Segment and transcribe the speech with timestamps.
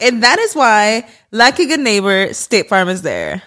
[0.00, 3.42] And that is why, like a good neighbor, State Farm is there.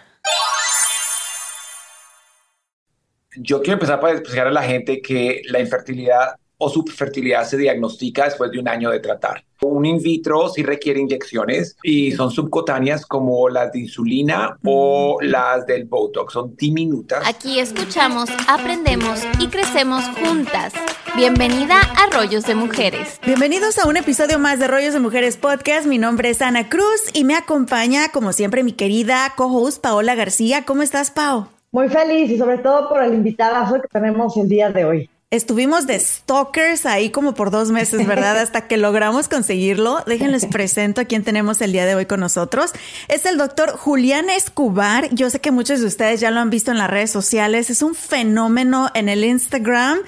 [3.35, 8.25] Yo quiero empezar para explicar a la gente que la infertilidad o subfertilidad se diagnostica
[8.25, 9.43] después de un año de tratar.
[9.61, 15.65] Un in vitro sí requiere inyecciones y son subcutáneas como las de insulina o las
[15.65, 17.27] del Botox, son diminutas.
[17.27, 20.73] Aquí escuchamos, aprendemos y crecemos juntas.
[21.15, 23.19] Bienvenida a Rollos de Mujeres.
[23.25, 25.87] Bienvenidos a un episodio más de Rollos de Mujeres Podcast.
[25.87, 30.63] Mi nombre es Ana Cruz y me acompaña, como siempre, mi querida co-host Paola García.
[30.65, 31.49] ¿Cómo estás, Pao?
[31.71, 35.09] Muy feliz y sobre todo por el invitadazo que tenemos el día de hoy.
[35.31, 38.37] Estuvimos de stalkers ahí como por dos meses, ¿verdad?
[38.41, 40.03] Hasta que logramos conseguirlo.
[40.05, 42.71] Déjenles presento a quien tenemos el día de hoy con nosotros.
[43.07, 45.07] Es el doctor Julián Escobar.
[45.13, 47.69] Yo sé que muchos de ustedes ya lo han visto en las redes sociales.
[47.69, 49.99] Es un fenómeno en el Instagram.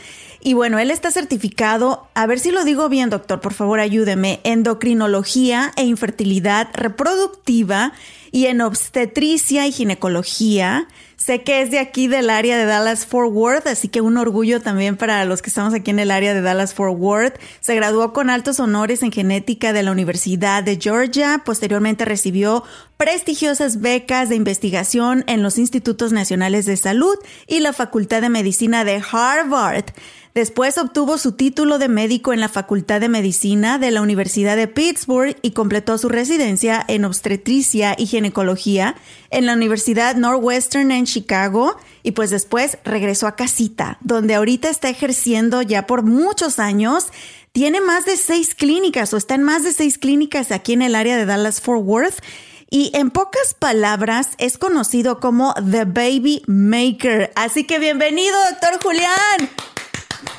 [0.42, 4.42] Y bueno, él está certificado, a ver si lo digo bien, doctor, por favor ayúdeme,
[4.44, 7.94] endocrinología e infertilidad reproductiva
[8.34, 10.90] y en obstetricia y ginecología.
[11.24, 14.60] Sé que es de aquí del área de Dallas Fort Worth, así que un orgullo
[14.60, 17.40] también para los que estamos aquí en el área de Dallas Fort Worth.
[17.62, 21.42] Se graduó con altos honores en genética de la Universidad de Georgia.
[21.46, 22.66] Posteriormente recibió
[22.98, 27.16] prestigiosas becas de investigación en los Institutos Nacionales de Salud
[27.48, 29.86] y la Facultad de Medicina de Harvard.
[30.34, 34.68] Después obtuvo su título de médico en la Facultad de Medicina de la Universidad de
[34.68, 38.96] Pittsburgh y completó su residencia en obstetricia y ginecología
[39.30, 44.90] en la Universidad Northwestern en Chicago y pues después regresó a casita, donde ahorita está
[44.90, 47.10] ejerciendo ya por muchos años.
[47.52, 50.96] Tiene más de seis clínicas o está en más de seis clínicas aquí en el
[50.96, 52.24] área de Dallas Fort Worth.
[52.72, 57.32] Y en pocas palabras es conocido como The Baby Maker.
[57.36, 59.73] Así que bienvenido, doctor Julián.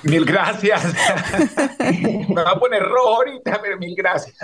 [0.02, 0.82] Mil gracias.
[2.28, 4.36] Me va a poner rojo ahorita, pero mil gracias.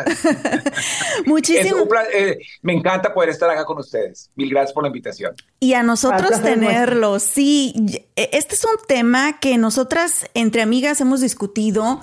[1.27, 1.87] Muchísimo.
[2.13, 4.31] Eh, me encanta poder estar acá con ustedes.
[4.37, 5.35] Mil gracias por la invitación.
[5.61, 7.19] Y a nosotros tenerlo.
[7.19, 7.75] Sí,
[8.17, 12.01] este es un tema que nosotras entre amigas hemos discutido.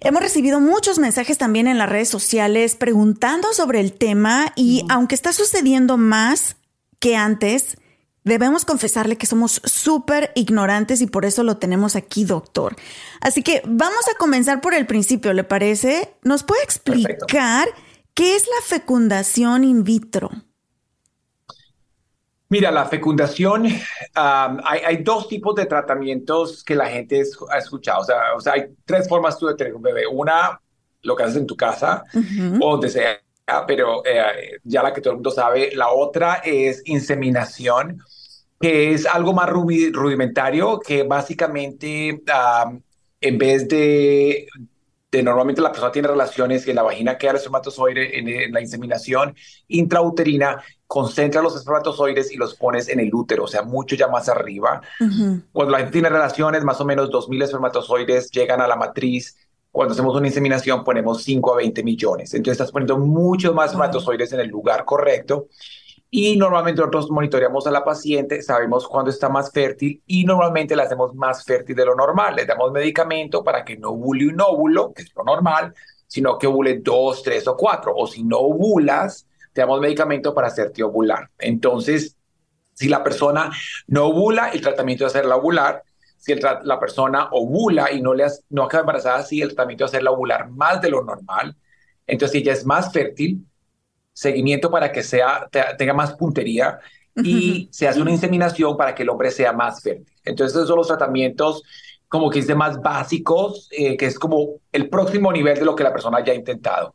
[0.00, 5.14] Hemos recibido muchos mensajes también en las redes sociales preguntando sobre el tema y aunque
[5.14, 6.56] está sucediendo más
[6.98, 7.76] que antes,
[8.24, 12.76] Debemos confesarle que somos súper ignorantes y por eso lo tenemos aquí, doctor.
[13.20, 16.14] Así que vamos a comenzar por el principio, ¿le parece?
[16.22, 17.68] ¿Nos puede explicar
[18.14, 20.30] qué es la fecundación in vitro?
[22.48, 23.66] Mira, la fecundación,
[24.14, 28.02] hay, dos tipos de tratamientos que la gente ha escuchado.
[28.36, 30.06] O sea, hay tres formas tú de tener un bebé.
[30.06, 30.60] Una,
[31.00, 32.04] lo que haces en tu casa
[32.60, 33.18] o donde sea,
[33.66, 35.74] pero eh, ya la que todo el mundo sabe.
[35.74, 38.02] La otra es inseminación
[38.62, 42.22] que es algo más rudimentario, que básicamente
[43.20, 44.46] en vez de,
[45.10, 48.60] de, normalmente la persona tiene relaciones y en la vagina queda el espermatozoide en, la
[48.60, 49.34] inseminación
[49.66, 54.28] intrauterina, concentra los espermatozoides y los pones en el útero, o sea, mucho ya más
[54.28, 54.80] arriba.
[55.50, 59.36] Cuando la gente tiene relaciones, más o menos 2.000 espermatozoides llegan a la matriz.
[59.72, 62.32] Cuando hacemos una inseminación ponemos 5 a 20 millones.
[62.34, 65.48] Entonces estás poniendo muchos más espermatozoides en el lugar correcto
[66.14, 70.82] y normalmente nosotros monitoreamos a la paciente, sabemos cuándo está más fértil y normalmente la
[70.82, 72.36] hacemos más fértil de lo normal.
[72.36, 75.74] Le damos medicamento para que no ovule un óvulo, que es lo normal,
[76.06, 77.94] sino que ovule dos, tres o cuatro.
[77.96, 81.30] O si no ovulas, te damos medicamento para hacerte ovular.
[81.38, 82.14] Entonces,
[82.74, 83.50] si la persona
[83.86, 85.82] no ovula, el tratamiento es hacerla ovular.
[86.22, 90.12] Si la persona ovula y no, le no acaba embarazada, sí, el tratamiento es hacerla
[90.12, 91.56] ovular más de lo normal
[92.06, 93.44] Entonces, si ella es más fértil,
[94.12, 96.78] seguimiento para que sea, tenga más puntería
[97.16, 100.14] y se hace una inseminación para que el hombre sea más fértil.
[100.24, 101.64] Entonces, esos son los tratamientos
[102.06, 105.74] como que es de más básicos, eh, que es como el próximo nivel de lo
[105.74, 106.94] que la persona ya ha intentado.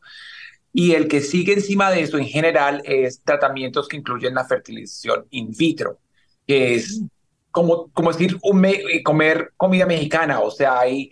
[0.72, 5.26] Y el que sigue encima de eso en general es tratamientos que incluyen la fertilización
[5.32, 6.00] in vitro,
[6.46, 7.02] que es
[7.58, 8.64] como, como decir un
[9.04, 11.10] comer comida mexicana, o sea, hay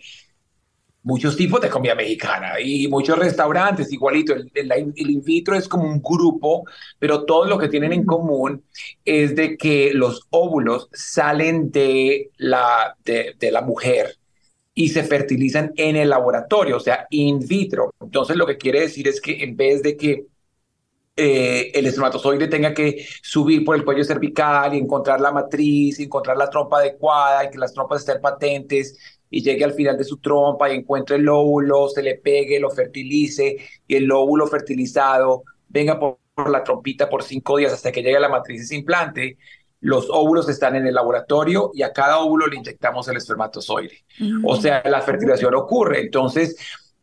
[1.02, 4.32] muchos tipos de comida mexicana y muchos restaurantes, igualito.
[4.32, 6.62] El, in vitro es como un grupo,
[7.00, 8.62] pero todo lo que tienen en común
[9.04, 14.16] es de que los óvulos salen de la, de, la mujer
[14.72, 17.92] y se fertilizan en el laboratorio, o sea, in vitro.
[18.00, 20.26] Entonces, lo que quiere decir es que en vez de que
[21.16, 26.36] eh, el espermatozoide tenga que subir por el cuello cervical y encontrar la matriz, encontrar
[26.36, 28.98] la trompa adecuada y que las trompas estén patentes
[29.30, 32.70] y llegue al final de su trompa y encuentre el óvulo, se le pegue, lo
[32.70, 36.18] fertilice y el óvulo fertilizado venga por,
[36.50, 39.38] la trompita por cinco días hasta que llegue a la matriz y se implante,
[39.80, 44.04] los óvulos están en el laboratorio y a cada óvulo le inyectamos el espermatozoide.
[44.44, 46.00] O sea, la fertilización ocurre.
[46.00, 46.56] Entonces,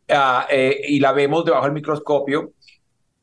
[0.08, 2.52] ah, eh, y la vemos debajo del microscopio.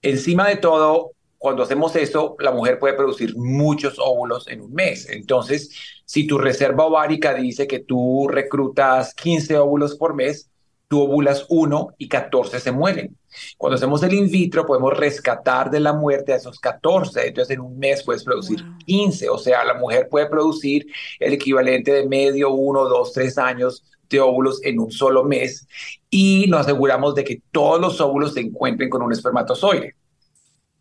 [0.01, 5.09] Encima de todo, cuando hacemos eso, la mujer puede producir muchos óvulos en un mes.
[5.09, 5.69] Entonces,
[6.05, 10.49] si tu reserva ovárica dice que tú reclutas 15 óvulos por mes,
[10.87, 13.17] tú ovulas 1 y 14 se mueren.
[13.57, 17.27] Cuando hacemos el in vitro, podemos rescatar de la muerte a esos 14.
[17.27, 19.29] Entonces, en un mes puedes producir 15.
[19.29, 20.85] O sea, la mujer puede producir
[21.19, 25.67] el equivalente de medio, uno, dos, tres años de óvulos en un solo mes
[26.13, 29.95] y nos aseguramos de que todos los óvulos se encuentren con un espermatozoide.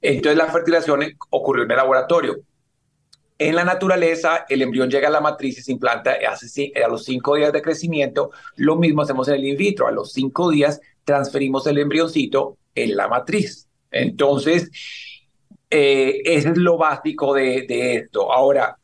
[0.03, 2.37] Entonces la fertilización ocurrió en el laboratorio.
[3.39, 7.05] En la naturaleza, el embrión llega a la matriz y se implanta hace, a los
[7.05, 8.33] cinco días de crecimiento.
[8.57, 9.87] Lo mismo hacemos en el in vitro.
[9.87, 13.69] A los cinco días transferimos el embrioncito en la matriz.
[13.91, 14.71] Entonces,
[15.71, 18.31] eh, eso es lo básico de, esto.
[18.33, 18.77] Ahora,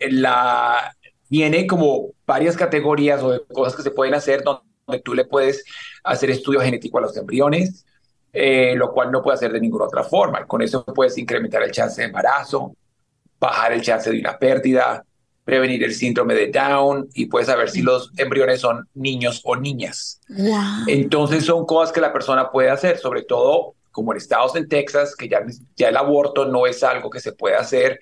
[0.00, 0.94] la,
[1.30, 4.65] viene como varias categorías o de cosas que se pueden hacer donde
[5.04, 5.64] tú le puedes
[6.04, 7.84] hacer estudio genético a los embriones,
[8.32, 10.46] eh, lo cual no puede hacer de ninguna otra forma.
[10.46, 12.76] Con eso puedes incrementar el chance de embarazo,
[13.40, 15.04] bajar el chance de una pérdida,
[15.44, 20.20] prevenir el síndrome de Down y puedes saber si los embriones son niños o niñas.
[20.86, 25.16] Entonces son cosas que la persona puede hacer, sobre todo como en estados en Texas,
[25.16, 25.40] que ya,
[25.74, 27.98] ya el aborto no es algo que se puede hacer.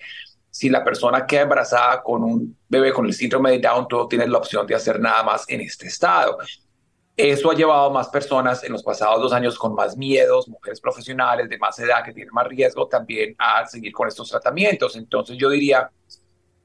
[0.51, 4.09] Si la persona queda embarazada con un bebé con el síndrome de Down, tú no
[4.09, 6.39] tienes la opción de hacer nada más en este estado.
[7.17, 10.81] Eso ha llevado a más personas en los pasados dos años con más miedos, mujeres
[10.81, 14.97] profesionales de más edad que tienen más riesgo también a seguir con estos tratamientos.
[14.97, 15.91] Entonces yo diría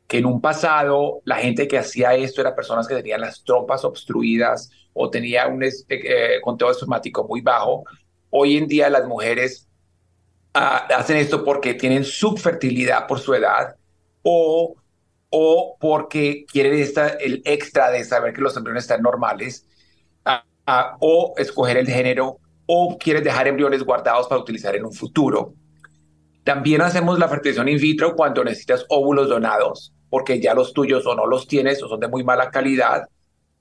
[0.07, 3.85] que en un pasado la gente que hacía esto era personas que tenían las trompas
[3.85, 7.83] obstruidas o tenía un eh, conteo espermático muy bajo.
[8.31, 9.67] Hoy en día las mujeres
[10.55, 13.75] ah, hacen esto porque tienen subfertilidad por su edad
[14.23, 14.75] o,
[15.29, 19.67] o porque quieren esta, el extra de saber que los embriones están normales
[20.99, 25.53] o escoger el género o quieres dejar embriones guardados para utilizar en un futuro.
[26.43, 31.15] También hacemos la fertilización in vitro cuando necesitas óvulos donados, porque ya los tuyos o
[31.15, 33.07] no los tienes o son de muy mala calidad.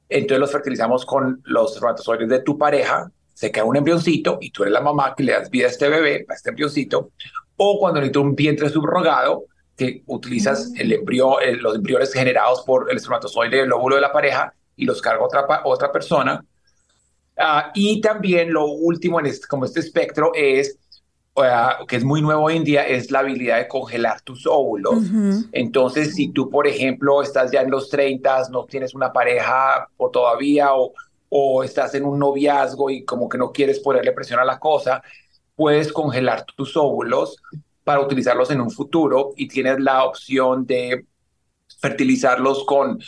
[0.08, 4.62] Entonces los fertilizamos con los espermatozoides de tu pareja, se queda un embrioncito y tú
[4.62, 7.10] eres la mamá que le das vida a este bebé, a este embrioncito.
[7.56, 9.44] O cuando necesitas un vientre subrogado,
[9.78, 14.52] que utilizas el embrión, los embriones generados por el espermatozoide del óvulo de la pareja
[14.74, 16.44] y los carga otra, otra persona
[17.38, 20.76] Ah, y también lo último en este, como este espectro es,
[21.36, 25.04] ah, que es muy nuevo hoy en día, es la habilidad de congelar tus óvulos.
[25.52, 30.10] Entonces, si tú, por ejemplo, estás ya en los 30, no tienes una pareja o
[30.10, 30.92] todavía, o,
[31.28, 35.02] o estás en un noviazgo y como que no quieres ponerle presión a la cosa,
[35.54, 37.36] puedes congelar tus óvulos
[37.84, 41.06] para utilizarlos en un futuro y tienes la opción de
[41.80, 42.98] fertilizarlos con,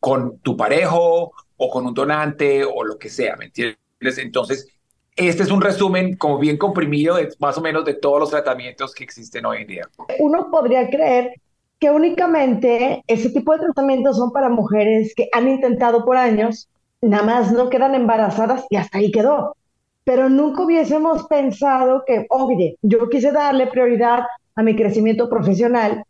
[0.00, 1.32] con tu parejo
[1.64, 3.78] o con un donante o lo que sea, ¿me entiendes?
[4.18, 4.68] Entonces,
[5.16, 8.94] este es un resumen como bien comprimido de más o menos de todos los tratamientos
[8.94, 9.88] que existen hoy en día.
[10.18, 11.34] Uno podría creer
[11.78, 16.68] que únicamente ese tipo de tratamientos son para mujeres que han intentado por años,
[17.00, 19.56] nada más no quedan embarazadas y hasta ahí quedó.
[20.04, 26.04] Pero nunca hubiésemos pensado que, oye, yo quise darle prioridad a mi crecimiento profesional,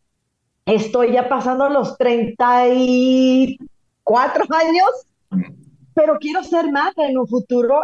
[0.67, 5.07] estoy ya pasando los 34 años
[5.95, 7.83] pero quiero ser madre en un futuro.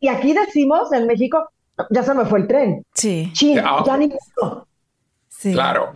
[0.00, 1.48] y aquí decimos en México,
[1.90, 2.84] ya se me fue el tren.
[2.94, 3.32] Sí.
[3.34, 4.12] ya ni
[5.28, 5.52] sí.
[5.52, 5.92] Claro.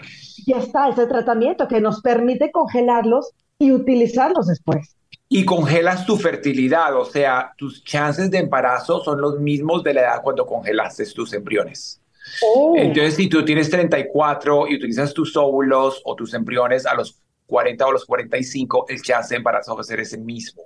[0.47, 4.97] Ya está ese tratamiento que nos permite congelarlos y utilizarlos después.
[5.33, 10.01] y congelas tu fertilidad, o sea, tus chances de embarazo son los mismos de la
[10.01, 12.01] edad cuando congelaste tus embriones.
[12.43, 12.75] Oh.
[12.77, 17.17] Entonces, si tú tienes 34 y utilizas tus óvulos o tus embriones a los
[17.51, 20.63] 40 o los 45, el chance de embarazo va a ese mismo.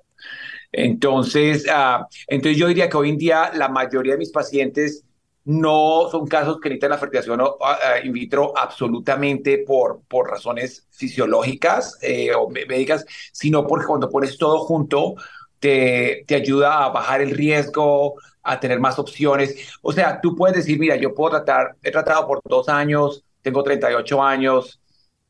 [0.70, 5.04] Entonces, uh, entonces yo diría que hoy en día la mayoría de mis pacientes
[5.44, 7.56] no son casos que necesitan la fertilización uh,
[8.02, 14.60] in vitro absolutamente por, por razones fisiológicas eh, o médicas, sino porque cuando pones todo
[14.60, 15.14] junto,
[15.58, 19.56] te, te ayuda a bajar el riesgo, a tener más opciones.
[19.82, 23.62] O sea, tú puedes decir, mira, yo puedo tratar, he tratado por dos años, tengo
[23.62, 24.80] 38 años,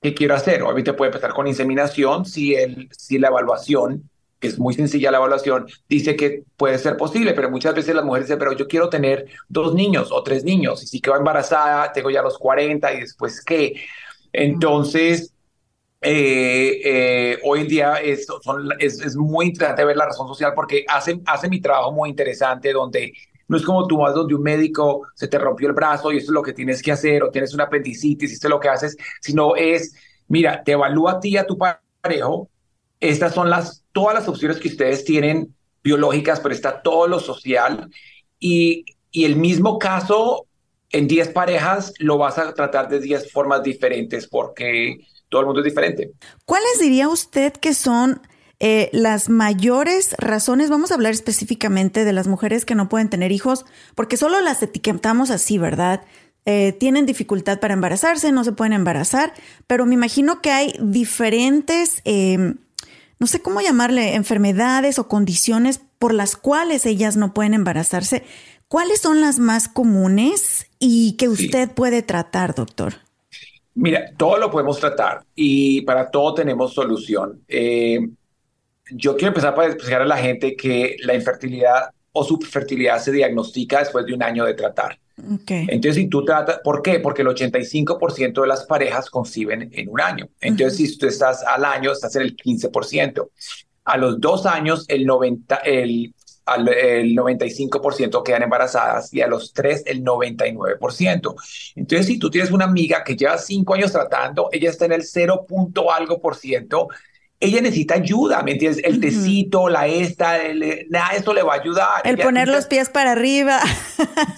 [0.04, 0.62] ¿qué quiero hacer?
[0.62, 5.16] Obviamente puede empezar con inseminación si, el, si la evaluación, que es muy sencilla la
[5.16, 8.90] evaluación, dice que puede ser posible, pero muchas veces las mujeres dicen, pero yo quiero
[8.90, 13.00] tener dos niños o tres niños, y si quedo embarazada, tengo ya los 40 y
[13.00, 13.80] después qué.
[14.30, 15.32] Entonces,
[16.02, 18.26] eh, eh, hoy en día es,
[18.80, 23.14] es, muy interesante ver la razón social porque hace, hace mi trabajo muy interesante donde
[23.48, 26.26] no es como tú vas donde un médico se te rompió el brazo y eso
[26.26, 28.68] es lo que tienes que hacer o tienes una apendicitis y esto es lo que
[28.68, 29.94] haces, sino es,
[30.28, 32.48] mira, te evalúa a ti a tu parejo,
[33.00, 37.90] estas son las, todas las opciones que ustedes tienen biológicas, pero está todo lo social
[38.38, 40.46] y, y el mismo caso
[40.90, 44.98] en 10 parejas lo vas a tratar de 10 formas diferentes porque
[45.28, 46.12] todo el mundo es diferente.
[46.44, 48.20] ¿Cuáles diría usted que son
[48.66, 50.70] eh, las mayores razones?
[50.70, 54.62] Vamos a hablar específicamente de las mujeres que no pueden tener hijos, porque solo las
[54.62, 56.00] etiquetamos así, ¿verdad?
[56.46, 59.34] Eh, tienen dificultad para embarazarse, no se pueden embarazar,
[59.66, 62.56] pero me imagino que hay diferentes, em,
[63.18, 68.24] no sé cómo llamarle, enfermedades o condiciones por las cuales ellas no pueden embarazarse.
[68.68, 72.94] ¿Cuáles son las más comunes y que usted puede tratar, doctor?
[73.74, 77.42] Mira, todo lo podemos tratar y para todo tenemos solución.
[77.46, 78.00] Eh,
[78.90, 83.80] yo quiero empezar para explicar a la gente que la infertilidad o subfertilidad se diagnostica
[83.80, 84.98] después de un año de tratar.
[85.16, 86.98] Entonces, si tú tratas, ¿por qué?
[87.00, 90.28] Porque el 85% de las parejas conciben en un año.
[90.40, 93.28] Entonces, si tú estás al año, estás en el 15%.
[93.84, 96.14] A los dos años, el 90, el
[96.46, 101.34] al, el 95% quedan embarazadas y a los tres el 99%.
[101.74, 105.04] Entonces, si tú tienes una amiga que lleva cinco años tratando, ella está en el
[105.04, 105.46] 0.
[105.90, 106.88] algo por ciento,
[107.40, 108.82] ella necesita ayuda, ¿me entiendes?
[108.84, 110.38] El tecito, la esta,
[110.88, 112.02] nada, esto le va a ayudar.
[112.04, 113.60] El poner los pies para arriba.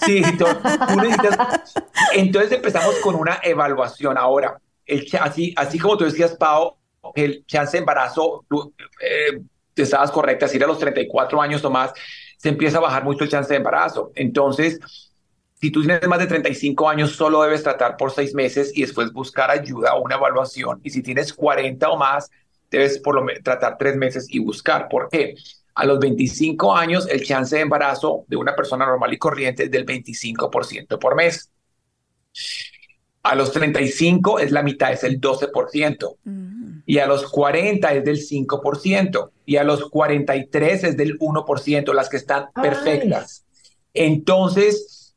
[0.05, 0.45] Sí, tú,
[1.01, 1.73] necesitas...
[2.13, 4.17] Entonces empezamos con una evaluación.
[4.17, 6.75] Ahora, el, así, así como tú decías, Pau,
[7.15, 8.45] el chance de embarazo,
[9.01, 9.39] eh,
[9.75, 11.93] estabas correcta, si era a los 34 años o más,
[12.37, 14.11] se empieza a bajar mucho el chance de embarazo.
[14.15, 14.79] Entonces,
[15.59, 19.11] si tú tienes más de 35 años, solo debes tratar por seis meses y después
[19.11, 20.79] buscar ayuda o una evaluación.
[20.83, 22.29] Y si tienes 40 o más,
[22.69, 24.87] debes por lo tratar tres meses y buscar.
[24.89, 25.35] ¿Por qué?
[25.75, 29.71] A los 25 años, el chance de embarazo de una persona normal y corriente es
[29.71, 31.51] del 25% por mes.
[33.23, 36.15] A los 35 es la mitad, es el 12%.
[36.85, 39.31] Y a los 40 es del 5%.
[39.45, 43.45] Y a los 43 es del 1%, las que están perfectas.
[43.93, 45.15] Entonces,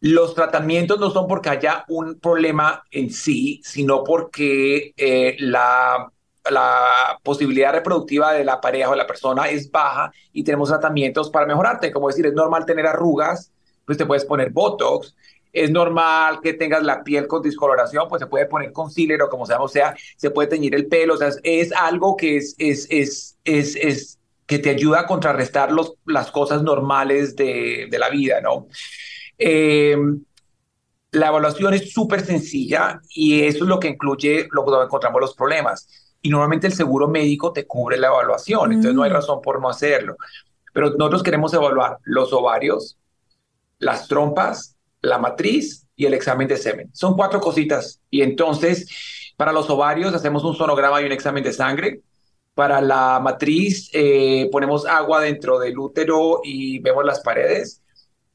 [0.00, 6.12] los tratamientos no son porque haya un problema en sí, sino porque eh, la,
[6.50, 11.30] la posibilidad reproductiva de la pareja o de la persona es baja y tenemos tratamientos
[11.30, 11.92] para mejorarte.
[11.92, 13.52] Como decir, es normal tener arrugas,
[13.84, 15.14] pues te puedes poner Botox,
[15.52, 19.46] es normal que tengas la piel con discoloración, pues se puede poner concealer o como
[19.46, 22.86] sea, o sea, se puede teñir el pelo, o sea, es, algo que es, es,
[22.90, 28.10] es, es, es, que te ayuda a contrarrestar los, las cosas normales de, de la
[28.10, 28.68] vida, ¿no?
[29.38, 30.22] Em,
[31.12, 35.34] la evaluación es súper sencilla y eso es lo que incluye lo que encontramos los
[35.34, 36.05] problemas.
[36.26, 39.14] Y normalmente el seguro médico te cubre la evaluación, entonces no hay mm.
[39.14, 40.16] razón por no hacerlo.
[40.72, 42.98] Pero nosotros queremos evaluar los ovarios,
[43.78, 46.90] las trompas, la matriz y el examen de semen.
[46.92, 48.00] Son cuatro cositas.
[48.10, 48.88] Y entonces,
[49.36, 52.00] para los ovarios hacemos un sonograma y un examen de sangre.
[52.54, 57.82] Para la matriz eh, ponemos agua dentro del útero y vemos las paredes.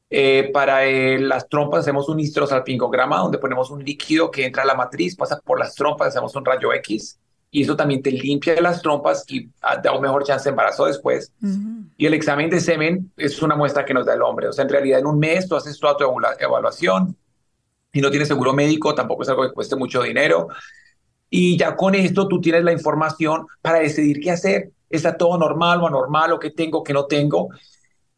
[0.08, 4.66] Eh, para eh, las trompas hacemos un histerosalpingograma donde ponemos un líquido que entra a
[4.66, 7.18] la matriz, pasa por las trompas, hacemos un rayo X
[7.54, 10.86] y eso también te limpia las trompas y ah, da un mejor chance de embarazo
[10.86, 11.34] después.
[11.98, 14.48] Y el examen de semen es una muestra que nos da el hombre.
[14.48, 16.04] O sea, en realidad en un mes tú haces toda tu
[16.38, 17.14] evaluación
[17.92, 20.48] y no tienes seguro médico, tampoco es algo que cueste mucho dinero.
[21.28, 24.70] Y ya con esto tú tienes la información para decidir qué hacer.
[24.88, 27.50] ¿Está todo normal o anormal o qué tengo, qué no tengo?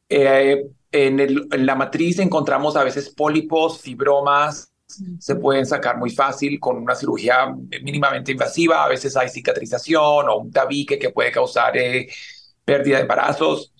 [0.08, 4.73] Eh, en, en la matriz encontramos a veces pólipos, fibromas,
[5.18, 8.84] se pueden sacar muy fácil con una cirugía mínimamente invasiva.
[8.84, 12.08] A veces hay cicatrización o un tabique que puede causar eh,
[12.64, 13.74] pérdida de embarazos,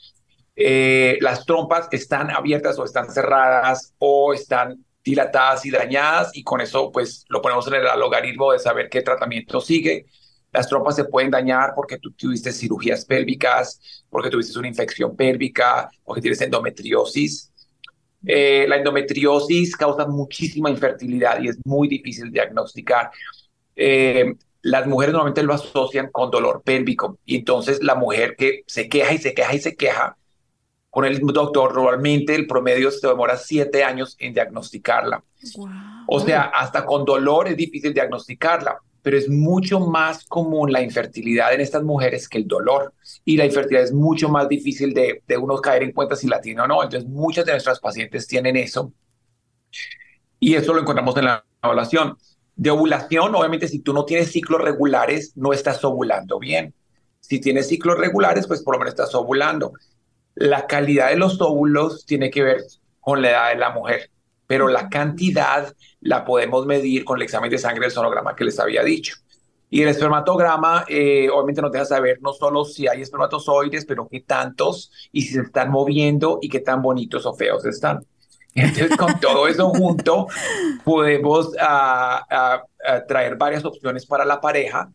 [0.57, 6.61] eh, las trompas están abiertas o están cerradas o están dilatadas y dañadas y con
[6.61, 10.07] eso pues lo ponemos en el logaritmo de saber qué tratamiento sigue.
[10.53, 15.91] Las trompas se pueden dañar porque tú tuviste cirugías pélvicas, porque tuviste una infección pélvica,
[16.05, 17.53] porque tienes endometriosis.
[18.27, 23.11] Eh, la endometriosis causa muchísima infertilidad y es muy difícil diagnosticar.
[23.77, 28.89] Eh, las mujeres normalmente lo asocian con dolor pélvico y entonces la mujer que se
[28.89, 30.17] queja y se queja y se queja
[30.95, 35.25] con el doctor, normalmente el promedio se demora siete años en diagnosticarla.
[36.07, 41.53] O sea, hasta con dolor es difícil diagnosticarla, pero es mucho más común la infertilidad
[41.53, 42.95] en estas mujeres que el dolor.
[43.23, 46.41] Y la infertilidad es mucho más difícil de, de uno caer en cuenta si la
[46.41, 46.83] tiene o no.
[46.83, 48.95] Entonces, muchas de nuestras pacientes tienen eso.
[50.41, 52.17] Y eso lo encontramos en la evaluación.
[52.57, 56.73] De ovulación, obviamente, si tú no tienes ciclos regulares, no estás ovulando bien.
[57.21, 59.75] Si tienes ciclos regulares, pues por lo menos estás ovulando.
[60.35, 62.63] La calidad de los óvulos tiene que ver
[63.01, 64.11] con la edad de la mujer,
[64.47, 68.61] pero la cantidad la podemos medir con el examen de sangre del sonograma que les
[68.61, 69.17] había dicho.
[69.71, 74.21] Y el espermatograma eh, obviamente nos deja saber no solo si hay espermatozoides, pero qué
[74.21, 78.07] tantos y si se están moviendo y qué tan bonitos o feos están.
[78.55, 80.29] Entonces, con todo eso junto,
[80.85, 84.93] podemos ah, ah, ah, traer varias opciones para la pareja.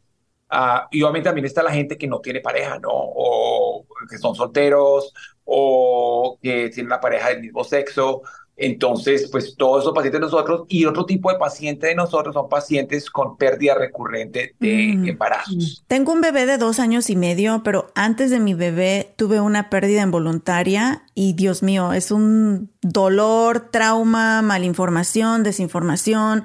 [0.92, 2.90] y obviamente también está la gente que no tiene pareja, ¿no?
[2.92, 5.14] O que son solteros
[5.44, 8.22] o que tienen una pareja del mismo sexo.
[8.62, 12.50] Entonces, pues todos esos pacientes de nosotros y otro tipo de paciente de nosotros son
[12.50, 15.08] pacientes con pérdida recurrente de mm.
[15.08, 15.84] embarazos.
[15.88, 19.70] Tengo un bebé de dos años y medio, pero antes de mi bebé tuve una
[19.70, 26.44] pérdida involuntaria y Dios mío, es un dolor, trauma, malinformación, desinformación,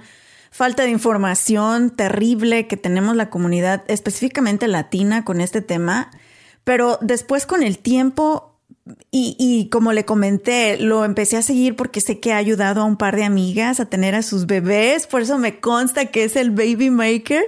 [0.52, 6.12] falta de información terrible que tenemos la comunidad específicamente latina con este tema.
[6.62, 8.53] Pero después con el tiempo
[9.10, 12.96] y, como le comenté, lo empecé a seguir porque sé que ha ayudado a un
[12.96, 16.50] par de amigas a tener a sus bebés, por eso me consta que es el
[16.50, 17.44] baby maker.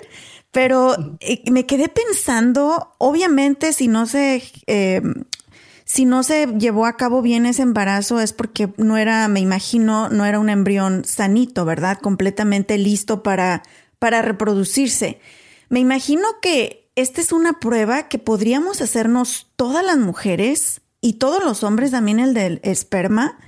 [0.50, 5.02] Pero eh, me quedé pensando, obviamente, si no se eh,
[5.86, 10.08] si no se llevó a cabo bien ese embarazo es porque no era, me imagino,
[10.08, 11.98] no era un embrión sanito, ¿verdad?
[12.00, 13.62] Completamente listo para,
[14.00, 15.20] para reproducirse.
[15.68, 21.44] Me imagino que esta es una prueba que podríamos hacernos todas las mujeres y todos
[21.44, 23.38] los hombres, también el del esperma,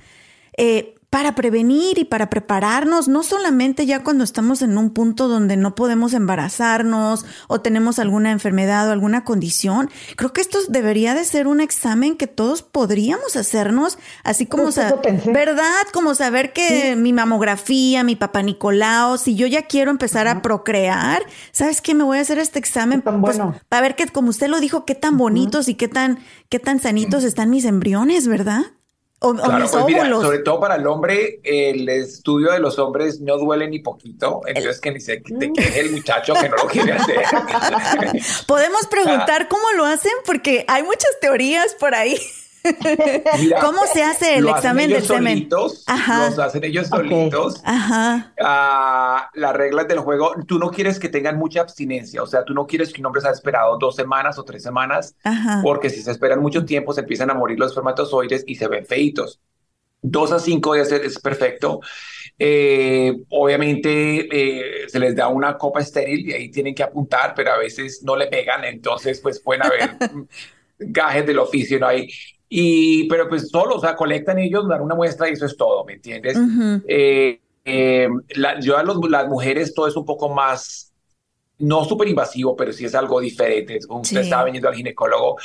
[0.55, 5.57] eh, para prevenir y para prepararnos, no solamente ya cuando estamos en un punto donde
[5.57, 9.89] no podemos embarazarnos o tenemos alguna enfermedad o alguna condición.
[10.15, 14.99] Creo que esto debería de ser un examen que todos podríamos hacernos, así como, saber,
[15.33, 15.87] ¿verdad?
[15.93, 21.23] Como saber que mi mamografía, mi papá Nicolau, si yo ya quiero empezar a procrear,
[21.51, 21.95] ¿sabes qué?
[21.95, 24.93] Me voy a hacer este examen pues, para ver que, como usted lo dijo, qué
[24.93, 26.19] tan bonitos y qué tan,
[26.49, 28.65] qué tan sanitos están mis embriones, ¿verdad?
[29.21, 33.37] O, claro, pues mira, sobre todo para el hombre, el estudio de los hombres no
[33.37, 36.93] duele ni poquito, entonces que ni se te queje el muchacho que no lo quiere
[36.93, 37.17] hacer.
[38.47, 42.17] Podemos preguntar cómo lo hacen porque hay muchas teorías por ahí.
[43.61, 45.49] ¿Cómo se hace el examen del semen?
[45.87, 46.29] Ajá.
[46.29, 47.61] Los hacen ellos solitos.
[47.63, 48.33] Ajá.
[48.41, 52.53] Ah, las reglas del juego, tú no quieres que tengan mucha abstinencia, o sea, tú
[52.53, 55.15] no quieres que un hombre se haya esperado dos semanas o tres semanas,
[55.63, 58.85] porque si se esperan mucho tiempo se empiezan a morir los espermatozoides y se ven
[58.85, 59.39] feitos.
[60.01, 61.81] Dos a cinco días es perfecto.
[62.41, 67.51] Eh, obviamente eh, se les da una copa estéril y ahí tienen que apuntar, pero
[67.51, 69.97] a veces no le pegan, entonces pues pueden haber
[70.79, 71.87] gajes del oficio, ¿no?
[71.87, 72.07] hay
[72.49, 75.85] y, pero pues solo, o sea, colectan ellos, dan una muestra y eso es todo,
[75.85, 76.35] ¿me entiendes?
[76.87, 78.09] Eh, eh,
[78.61, 80.91] yo a las mujeres todo es un poco más,
[81.59, 83.77] no súper invasivo, pero sí es algo diferente.
[83.87, 85.37] Usted estaba viniendo al ginecólogo.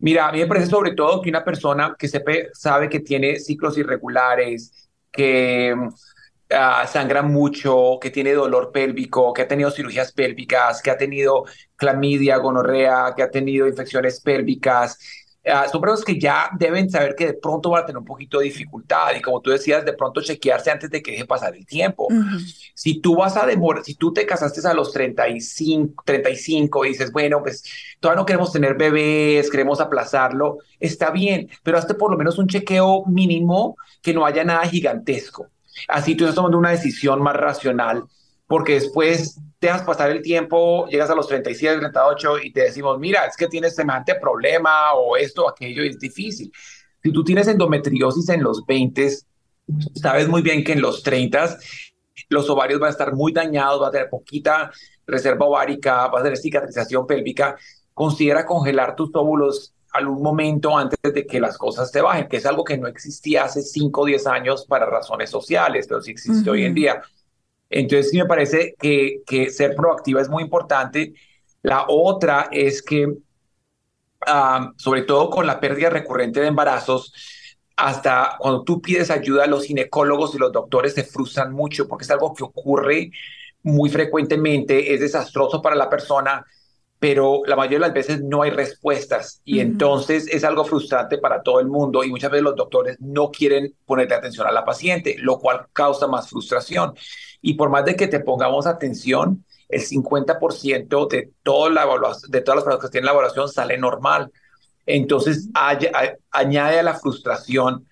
[0.00, 3.38] Mira, a mí me parece sobre todo que una persona que sepe, sabe que tiene
[3.38, 10.82] ciclos irregulares, que uh, sangra mucho, que tiene dolor pélvico, que ha tenido cirugías pélvicas,
[10.82, 11.44] que ha tenido
[11.76, 14.98] clamidia, gonorrea, que ha tenido infecciones pélvicas,
[15.44, 18.38] Ah, son personas que ya deben saber que de pronto van a tener un poquito
[18.38, 21.66] de dificultad y como tú decías, de pronto chequearse antes de que deje pasar el
[21.66, 22.06] tiempo.
[22.74, 27.10] Si tú vas a demorar, si tú te casaste a los 35, 35 y dices,
[27.10, 27.64] bueno, pues
[27.98, 32.46] todavía no queremos tener bebés, queremos aplazarlo, está bien, pero hazte por lo menos un
[32.46, 35.48] chequeo mínimo que no haya nada gigantesco.
[35.88, 38.04] Así tú estás tomando una decisión más racional
[38.52, 43.24] porque después dejas pasar el tiempo, llegas a los 37, 38 y te decimos, mira,
[43.24, 46.52] es que tienes semejante problema o esto, aquello, es difícil.
[47.02, 49.08] Si tú tienes endometriosis en los 20,
[49.94, 51.56] sabes muy bien que en los 30
[52.28, 54.70] los ovarios van a estar muy dañados, va a tener poquita
[55.06, 57.56] reserva ovárica, va a tener cicatrización pélvica.
[57.94, 62.44] Considera congelar tus óvulos algún momento antes de que las cosas se bajen, que es
[62.44, 66.50] algo que no existía hace 5 o 10 años para razones sociales, pero sí existe
[66.50, 67.02] hoy en día.
[67.72, 71.14] Entonces sí me parece que, que ser proactiva es muy importante.
[71.62, 73.14] La otra es que,
[74.26, 77.12] ah, sobre todo con la pérdida recurrente de embarazos,
[77.76, 82.10] hasta cuando tú pides ayuda, los ginecólogos y los doctores se frustran mucho porque es
[82.10, 83.10] algo que ocurre
[83.62, 86.44] muy frecuentemente, es desastroso para la persona,
[86.98, 91.42] pero la mayoría de las veces no hay respuestas y entonces es algo frustrante para
[91.42, 95.16] todo el mundo y muchas veces los doctores no quieren ponerle atención a la paciente,
[95.18, 96.94] lo cual causa más frustración.
[97.42, 101.86] Y por más de que te pongamos atención, el 50% de, toda la
[102.28, 104.30] de todas las personas que tienen la evaluación sale normal.
[104.86, 105.48] Entonces
[106.30, 107.86] añade a la frustración,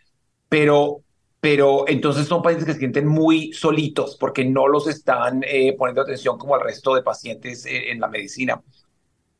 [0.48, 1.02] pero,
[1.40, 6.02] pero entonces son pacientes que se sienten muy solitos porque no los están eh, poniendo
[6.02, 8.60] atención como el resto de pacientes eh, en la medicina.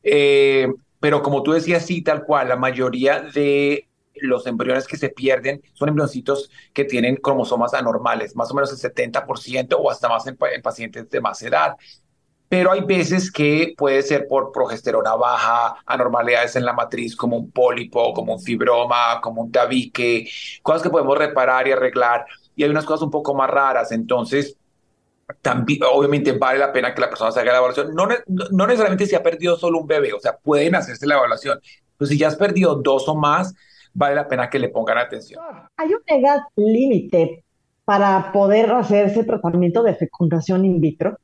[0.03, 0.67] Eh,
[0.99, 3.87] pero como tú decías, sí, tal cual, la mayoría de
[4.21, 8.91] los embriones que se pierden son embrioncitos que tienen cromosomas anormales, más o menos el
[8.91, 11.75] 70% o hasta más en, pacientes de más edad.
[12.47, 17.49] Pero hay veces que puede ser por progesterona baja, anormalidades en la matriz como un
[17.51, 20.29] pólipo, como un fibroma, como un tabique,
[20.61, 22.25] cosas que podemos reparar y arreglar.
[22.55, 23.93] Y hay unas cosas un poco más raras.
[23.93, 24.57] Entonces,
[25.41, 27.93] también, obviamente vale la pena que la persona se haga la evaluación.
[27.93, 31.59] No, no, necesariamente si ha perdido solo un bebé, o sea, pueden hacerse la evaluación.
[31.97, 33.53] Pero si ya has perdido dos o más,
[33.93, 35.43] vale la pena que le pongan atención.
[35.77, 37.43] ¿Hay una edad límite
[37.85, 41.17] para poder hacer ese tratamiento de fecundación in vitro?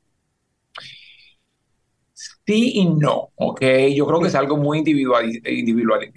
[2.46, 3.60] Sí y no, ¿ok?
[3.94, 6.10] Yo creo que es algo muy individual, individual,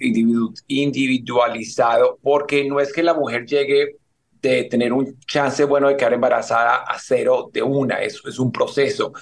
[0.66, 3.96] individualizado, porque no es que la mujer llegue
[4.40, 8.50] de tener un chance bueno de quedar embarazada a cero de una, eso es un
[8.50, 9.12] proceso.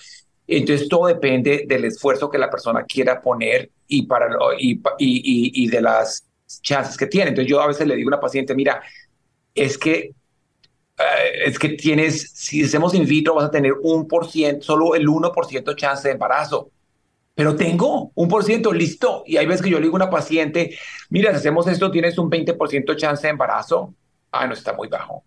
[0.46, 5.68] Entonces todo depende del esfuerzo que la persona quiera poner y, para, y, y, y
[5.68, 6.29] de las
[6.62, 7.30] chances que tiene.
[7.30, 8.82] Entonces yo a veces le digo a una paciente, mira,
[9.54, 10.14] es que
[11.00, 14.94] eh, es que tienes, si hacemos in vitro vas a tener un por ciento, solo
[14.94, 16.70] el 1% chance de embarazo.
[17.34, 19.22] Pero tengo un por ciento, listo.
[19.26, 20.76] Y hay veces que yo le digo a una paciente,
[21.08, 23.94] mira, si hacemos esto, tienes un 20% chance de embarazo.
[24.30, 25.24] Ah, no, está muy bajo.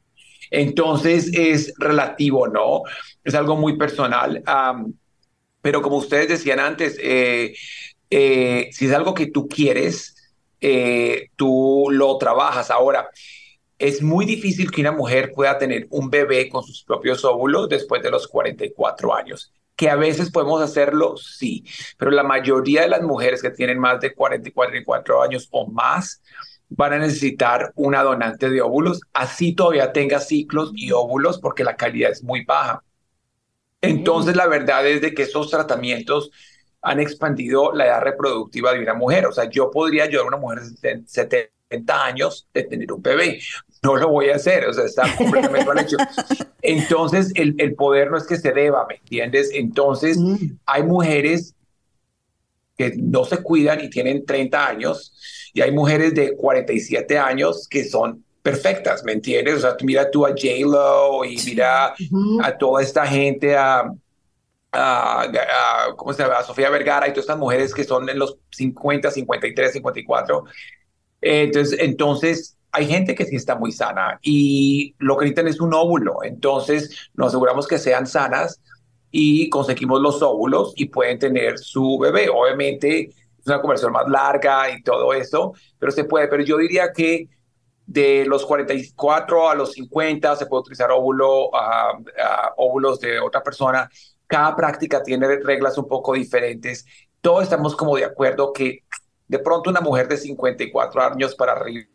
[0.51, 2.83] Entonces es relativo, ¿no?
[3.23, 4.43] Es algo muy personal.
[5.61, 7.53] pero como ustedes decían antes, eh,
[8.09, 10.12] eh, si es algo que tú quieres,
[10.65, 12.71] eh, tú lo trabajas.
[12.71, 13.09] Ahora,
[13.77, 18.01] es muy difícil que una mujer pueda tener un bebé con sus propios óvulos después
[18.01, 19.51] de los 44 años.
[19.75, 21.65] Que a veces podemos hacerlo, sí,
[21.97, 26.21] pero la mayoría de las mujeres que tienen más de 44 años o más
[26.69, 31.75] van a necesitar una donante de óvulos, así todavía tenga ciclos y óvulos, porque la
[31.75, 32.83] calidad es muy baja.
[33.81, 36.31] Entonces, la verdad es de que esos tratamientos
[36.83, 39.25] han expandido la edad reproductiva de una mujer.
[39.25, 43.39] O sea, yo podría ayudar a una mujer de 70 años de tener un bebé.
[43.81, 45.97] No lo voy a hacer, o sea, está completamente mal hecho.
[46.61, 49.49] Entonces, el, el, poder no es que se deba, ¿me entiendes?
[49.53, 50.35] Entonces, mm.
[50.65, 51.55] hay mujeres
[52.77, 55.13] que no se cuidan y tienen 30 años,
[55.53, 59.55] y hay mujeres de 47 años que son perfectas, ¿me entiendes?
[59.55, 61.93] O sea, mira tú a J-Lo y mira
[62.41, 63.85] a toda esta gente, a
[64.73, 65.27] a,
[65.95, 66.43] ¿cómo se llama?
[66.43, 70.43] Sofía Vergara y todas estas mujeres que son en los 50, 53, 54.
[71.21, 75.73] Entonces, entonces hay gente que sí está muy sana y lo que necesitan es un
[75.73, 76.23] óvulo.
[76.23, 78.61] Entonces nos aseguramos que sean sanas
[79.11, 82.29] y conseguimos los óvulos y pueden tener su bebé.
[82.29, 86.27] Obviamente es una conversión más larga y todo eso, pero se puede.
[86.27, 87.29] Pero yo diría que
[87.85, 91.51] de los 44 a los 50 se puede utilizar óvulo,
[92.57, 93.89] óvulos de otra persona
[94.27, 96.85] cada práctica tiene reglas un poco diferentes.
[97.21, 98.83] Todos estamos como de acuerdo que
[99.27, 101.87] de pronto una mujer de 54 años para arriba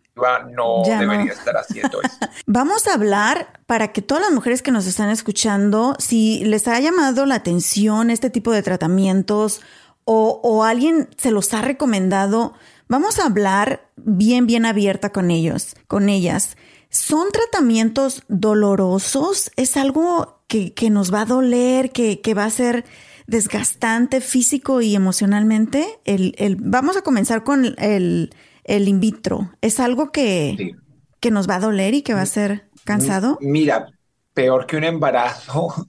[0.50, 2.16] no debería estar haciendo eso.
[2.46, 6.80] Vamos a hablar para que todas las mujeres que nos están escuchando, si les ha
[6.80, 9.60] llamado la atención este tipo de tratamientos
[10.04, 12.54] o, o alguien se los ha recomendado,
[12.88, 16.56] vamos a hablar bien, bien abierta con ellos, con ellas.
[16.90, 19.50] ¿Son tratamientos dolorosos?
[19.56, 22.84] ¿Es algo que, nos va a doler, que, que, va a ser
[23.26, 25.86] desgastante físico y emocionalmente.
[26.04, 28.30] El, el, vamos a comenzar con el,
[28.64, 29.52] el in vitro.
[29.60, 30.74] ¿Es algo que,
[31.20, 33.38] que nos va a doler y que va a ser cansado?
[33.40, 33.88] Mira,
[34.32, 35.88] peor que un embarazo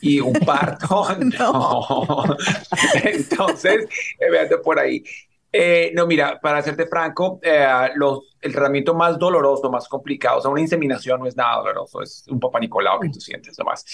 [0.00, 1.06] y un parto.
[1.38, 2.24] no.
[3.04, 5.04] Entonces, véate por ahí.
[5.52, 10.40] Eh, no, mira, para serte franco, eh, los, el tratamiento más doloroso, más complicado, o
[10.40, 13.84] sea, una inseminación no es nada doloroso, es un papá Nicolau que tú sientes nomás.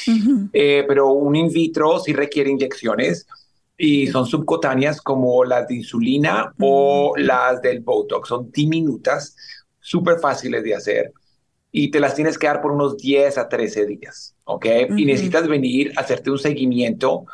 [0.53, 3.27] Eh, pero un in vitro sí requiere inyecciones
[3.77, 8.29] y son subcutáneas como las de insulina o las del Botox.
[8.29, 9.35] Son diminutas,
[9.81, 11.13] súper fáciles de hacer
[11.73, 14.67] y te las tienes que dar por unos 10 a 13 días, ¿ok?
[14.97, 17.27] Y necesitas venir a hacerte un seguimiento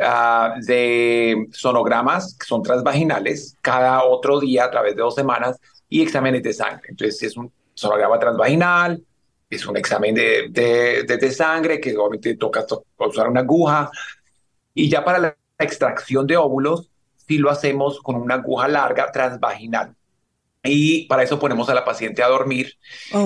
[0.00, 5.58] ah, de sonogramas que son transvaginales cada otro día a través de dos semanas
[5.88, 6.88] y exámenes de sangre.
[6.88, 9.02] Entonces es un sonograma transvaginal,
[9.50, 12.66] es un examen de, de, de, sangre que obviamente toca
[12.98, 13.90] usar una aguja
[14.74, 16.90] y ya para la extracción de óvulos
[17.26, 19.94] si lo hacemos con una aguja larga transvaginal.
[20.62, 22.74] Y para eso ponemos a la paciente a dormir,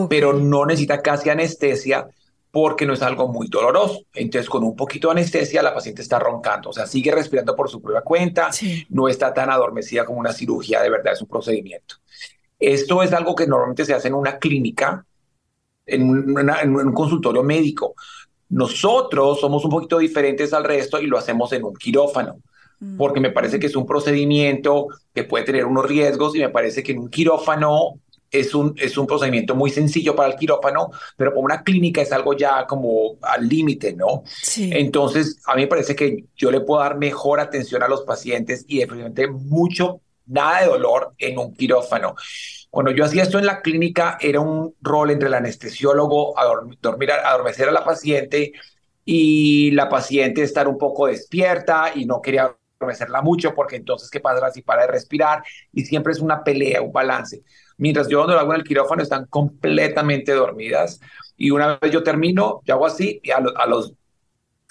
[0.08, 2.06] pero no necesita casi anestesia
[2.52, 4.04] porque no es algo muy doloroso.
[4.12, 7.68] Entonces, con un poquito de anestesia, la paciente está roncando, o sea, sigue respirando por
[7.68, 8.50] su propia cuenta,
[8.90, 11.96] no está tan adormecida como una cirugía, de verdad es un procedimiento.
[12.60, 15.04] Esto es algo que normalmente se hace en una clínica,
[15.86, 17.94] en, en un consultorio médico.
[18.50, 22.36] Nosotros somos un poquito diferentes al resto y lo hacemos en un quirófano,
[22.80, 22.98] mm.
[22.98, 26.82] porque me parece que es un procedimiento que puede tener unos riesgos y me parece
[26.82, 27.98] que en un quirófano
[28.32, 32.10] es un, es un procedimiento muy sencillo para el quirófano, pero para una clínica es
[32.12, 34.24] algo ya como al límite, ¿no?
[34.42, 34.70] Sí.
[34.72, 38.64] Entonces, a mí me parece que yo le puedo dar mejor atención a los pacientes
[38.66, 42.14] y definitivamente mucho, nada de dolor en un quirófano.
[42.70, 47.12] Cuando yo hacía esto en la clínica, era un rol entre el anestesiólogo, a dormir,
[47.12, 48.52] adormecer a la paciente
[49.04, 54.20] y la paciente estar un poco despierta y no quería adormecerla mucho porque entonces, ¿qué
[54.20, 55.42] pasa si para de respirar?
[55.72, 57.42] Y siempre es una pelea, un balance.
[57.78, 61.00] Mientras yo cuando lo hago en el quirófano están completamente dormidas
[61.36, 63.94] y una vez yo termino, yo hago así y a, a los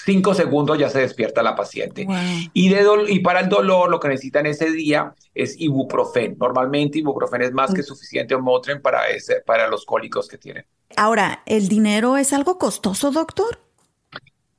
[0.06, 2.08] cinco segundos ya se despierta la paciente.
[2.54, 6.38] Y, de y para el dolor lo que necesitan ese día es ibuprofen.
[6.40, 7.86] Normalmente ibuprofen es más que mm.
[7.86, 10.66] suficiente o Motrin para, ese, para los cólicos que tienen.
[10.98, 13.60] Ahora, ¿el dinero es algo costoso, doctor?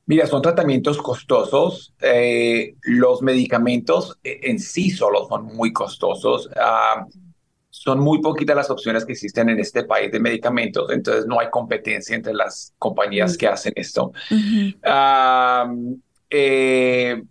[0.07, 1.95] Mira, son tratamientos costosos.
[2.01, 6.49] Eh, los medicamentos eh, en sí solo son muy costosos.
[6.57, 7.07] Ah,
[7.83, 11.51] son muy poquitas las opciones que existen en este país de medicamentos, entonces no hay
[11.51, 14.13] competencia entre las compañías que hacen esto.
[16.31, 17.23] Eh,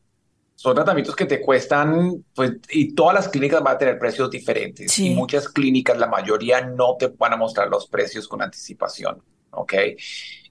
[0.56, 5.00] son tratamientos que te cuestan, pues, y todas las clínicas van a tener precios diferentes.
[5.00, 9.22] Y muchas clínicas, la mayoría, no te van a mostrar los precios con anticipación.
[9.52, 9.74] ¿Ok?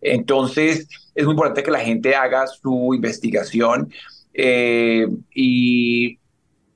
[0.00, 3.92] Entonces, es muy importante que la gente haga su investigación
[4.32, 6.18] eh, y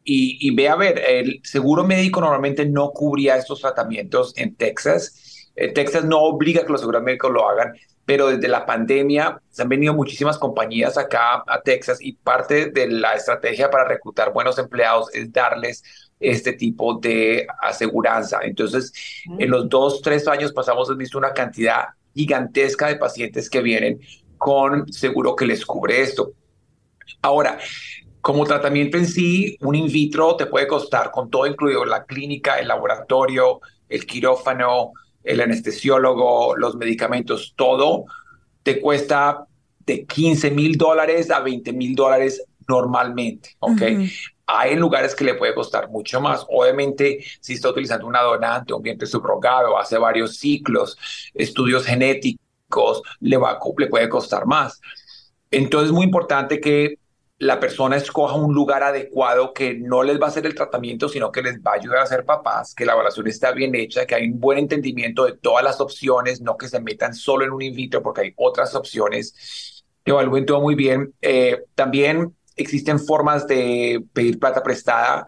[0.04, 5.50] y, ve a ver, el seguro médico normalmente no cubría estos tratamientos en Texas.
[5.56, 7.72] Eh, Texas no obliga que los seguros médicos lo hagan,
[8.04, 12.88] pero desde la pandemia se han venido muchísimas compañías acá a Texas y parte de
[12.88, 15.82] la estrategia para reclutar buenos empleados es darles
[16.20, 18.40] este tipo de aseguranza.
[18.42, 18.92] Entonces,
[19.38, 24.00] en los dos, tres años pasamos, hemos visto una cantidad gigantesca de pacientes que vienen
[24.36, 26.32] con seguro que les cubre esto.
[27.22, 27.58] Ahora,
[28.24, 32.58] como tratamiento en sí, un in vitro te puede costar con todo incluido la clínica,
[32.58, 38.06] el laboratorio, el quirófano, el anestesiólogo, los medicamentos, todo
[38.62, 39.44] te cuesta
[39.80, 43.82] de 15 mil dólares a 20 mil dólares normalmente, ¿ok?
[44.46, 46.46] Hay lugares que le puede costar mucho más.
[46.48, 50.96] Obviamente, si está utilizando una donante, un vientre subrogado, hace varios ciclos,
[51.34, 54.80] estudios genéticos, le, va, le puede costar más.
[55.50, 57.03] Entonces, es muy importante que
[57.38, 61.32] la persona escoja un lugar adecuado que no les va a hacer el tratamiento, sino
[61.32, 64.14] que les va a ayudar a ser papás, que la evaluación está bien hecha, que
[64.14, 67.62] hay un buen entendimiento de todas las opciones, no que se metan solo en un
[67.62, 71.12] in vitro, porque hay otras opciones que evalúen todo muy bien.
[71.20, 75.26] Eh, también existen formas de pedir plata prestada.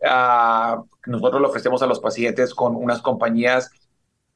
[0.00, 3.70] Uh, nosotros lo ofrecemos a los pacientes con unas compañías.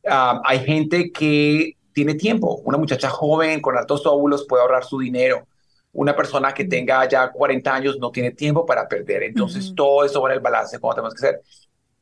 [0.07, 2.61] Ah, hay gente que tiene tiempo.
[2.65, 5.47] Una muchacha joven con altos óvulos puede ahorrar su dinero
[5.93, 9.25] una persona que tenga ya 40 años no tiene tiempo para perder.
[9.25, 11.43] Entonces, todo eso va en el balance como tenemos que hacer.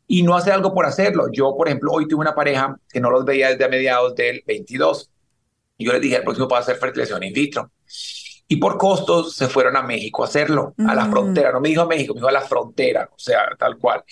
[0.09, 1.27] Y no hacer algo por hacerlo.
[1.33, 4.42] Yo, por ejemplo, hoy tuve una pareja que no los veía desde a mediados del
[4.46, 5.11] 22.
[5.79, 7.70] Y yo les dije, el próximo a hacer fertilización in vitro.
[8.49, 11.51] Y por costos se fueron a México a hacerlo, a la frontera.
[11.51, 14.05] No me dijo a México, me dijo a la frontera, o sea, tal cual.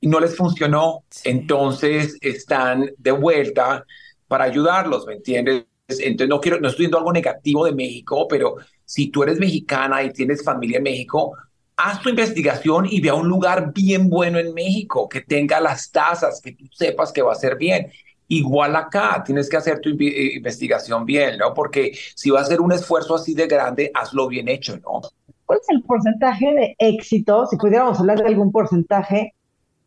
[0.00, 1.04] Y no les funcionó.
[1.24, 3.84] Entonces están de vuelta
[4.28, 5.64] para ayudarlos, ¿me entiendes?
[5.98, 10.02] Entonces no quiero, no estoy viendo algo negativo de México, pero si tú eres mexicana
[10.02, 11.36] y tienes familia en México,
[11.76, 15.90] haz tu investigación y ve a un lugar bien bueno en México, que tenga las
[15.90, 17.90] tasas, que tú sepas que va a ser bien.
[18.28, 21.52] Igual acá, tienes que hacer tu eh, investigación bien, ¿no?
[21.52, 25.00] Porque si va a ser un esfuerzo así de grande, hazlo bien hecho, ¿no?
[25.46, 29.34] ¿Cuál es el porcentaje de éxito, si pudiéramos hablar de algún porcentaje,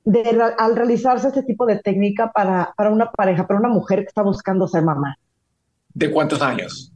[0.03, 4.07] de, al realizarse este tipo de técnica para, para una pareja, para una mujer que
[4.07, 5.17] está buscando ser mamá?
[5.93, 6.93] ¿De cuántos años?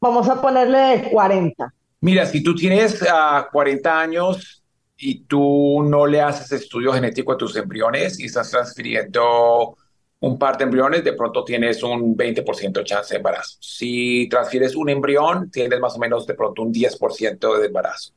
[0.00, 1.74] vamos a ponerle 40.
[2.00, 4.64] Mira, si tú tienes uh, 40 años
[4.96, 9.76] y tú no le haces estudio genético a tus embriones y estás transfiriendo
[10.20, 13.56] un par de embriones, de pronto tienes un 20% de chance de embarazo.
[13.60, 18.12] Si transfieres un embrión, tienes más o menos de pronto un 10% de embarazo.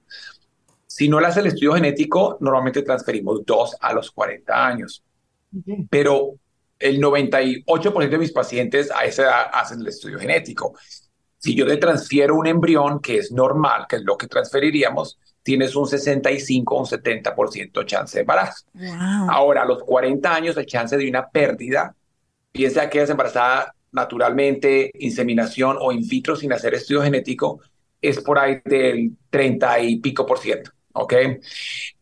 [0.86, 5.04] Si no le haces el estudio genético, normalmente transferimos dos a los 40 años.
[5.90, 6.36] Pero
[6.80, 10.78] el 98% de mis pacientes a esa edad hacen el estudio genético.
[11.38, 15.76] Si yo le transfiero un embrión, que es normal, que es lo que transferiríamos, tienes
[15.76, 18.66] un 65 o un 70% chance de embarazo.
[19.30, 21.96] Ahora, a los 40 años, el chance de una pérdida,
[22.52, 27.62] piensa que es embarazada naturalmente, inseminación o in vitro sin hacer estudio genético,
[28.02, 31.14] es por ahí del 30 y pico por ciento, ¿ok?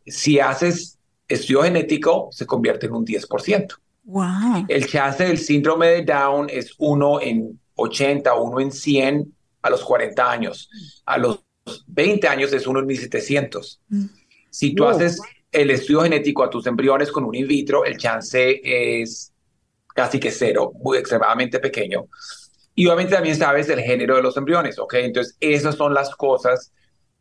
[0.05, 3.75] Si haces estudio genético, se convierte en un 10%.
[4.03, 4.65] Wow.
[4.67, 9.83] El chance del síndrome de Down es 1 en 80, 1 en 100 a los
[9.83, 10.69] 40 años.
[11.05, 11.43] A los
[11.87, 13.81] 20 años es 1 en 1700.
[13.89, 14.05] Mm.
[14.49, 18.61] Si tú haces el estudio genético a tus embriones con un in vitro, el chance
[18.63, 19.31] es
[19.93, 22.07] casi que cero, muy extremadamente pequeño.
[22.73, 24.93] Y obviamente también sabes el género de los embriones, ¿ok?
[24.95, 26.71] Entonces, esas son las cosas.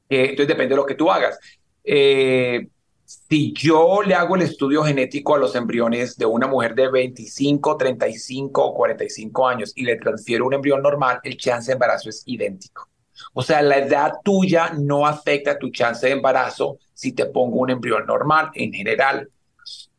[0.09, 1.39] entonces, depende de lo que tú hagas.
[1.85, 2.69] Eh,
[3.11, 7.77] si yo le hago el estudio genético a los embriones de una mujer de 25,
[7.77, 12.23] 35 o 45 años y le transfiero un embrión normal, el chance de embarazo es
[12.27, 12.89] idéntico.
[13.35, 17.71] O sea, la edad tuya no afecta tu chance de embarazo si te pongo un
[17.71, 19.29] embrión normal en general.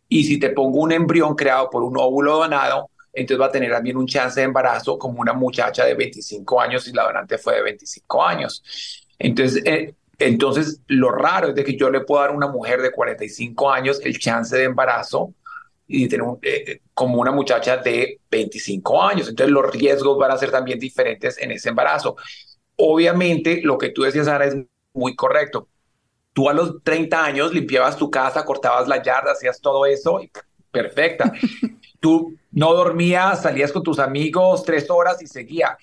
[0.07, 3.71] Y si te pongo un embrión creado por un óvulo donado, entonces va a tener
[3.71, 7.55] también un chance de embarazo como una muchacha de 25 años y la donante fue
[7.55, 8.63] de 25 años.
[9.19, 12.81] Entonces, eh, entonces, lo raro es de que yo le puedo dar a una mujer
[12.81, 15.33] de 45 años el chance de embarazo
[15.87, 19.29] y tener eh, como una muchacha de 25 años.
[19.29, 22.15] Entonces, los riesgos van a ser también diferentes en ese embarazo.
[22.77, 24.55] Obviamente, lo que tú decías, Sara, es
[24.93, 25.67] muy correcto.
[26.33, 30.21] Tú a los 30 años limpiabas tu casa, cortabas la yarda, hacías todo eso,
[30.71, 31.33] perfecta.
[31.99, 35.77] tú no dormías, salías con tus amigos tres horas y seguía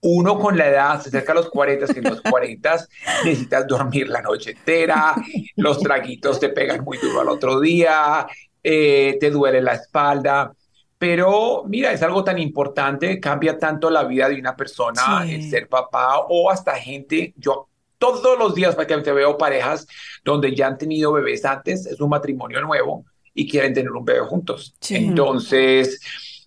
[0.00, 2.86] uno con la edad se acerca a los 40, que en los 40
[3.24, 5.14] necesitas dormir la noche entera,
[5.56, 8.26] los traguitos te pegan muy duro al otro día,
[8.62, 10.52] eh, te duele la espalda.
[10.98, 15.68] Pero mira, es algo tan importante, cambia tanto la vida de una persona el ser
[15.68, 19.86] papá o hasta gente, yo todos los días prácticamente veo parejas
[20.24, 24.20] donde ya han tenido bebés antes, es un matrimonio nuevo y quieren tener un bebé
[24.20, 24.74] juntos.
[24.90, 26.00] Entonces,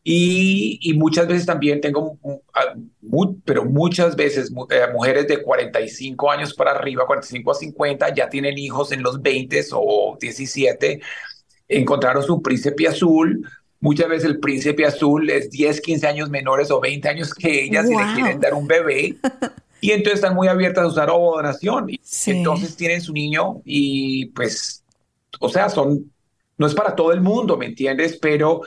[0.03, 2.17] y, muchas veces también tengo,
[3.45, 8.57] pero muchas veces eh, mujeres de 45 años para arriba, 45 a 50, ya tienen
[8.57, 11.01] hijos en los 20 o 17,
[11.67, 13.47] encontraron su príncipe azul.
[13.79, 17.85] Muchas veces el príncipe azul es 10, 15 años menores o 20 años que ellas
[17.89, 19.17] y le quieren dar un bebé.
[19.81, 21.89] Y entonces están muy abiertas a usar donación.
[21.89, 24.83] Y Entonces tienen su niño y pues,
[25.39, 26.11] o sea, son
[26.61, 28.19] no es para todo el mundo, ¿me entiendes?
[28.21, 28.61] Pero,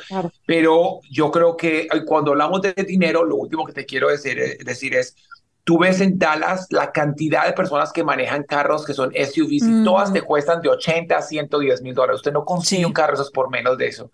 [0.44, 4.58] pero yo creo que cuando hablamos de dinero, lo último que te quiero decir, eh,
[4.64, 5.14] decir es,
[5.62, 9.84] tú ves en Dallas la cantidad de personas que manejan carros que son SUVs y
[9.84, 12.16] todas te cuestan de 80 a 110 mil dólares.
[12.16, 14.10] Usted no consigue un carro esos por menos de eso.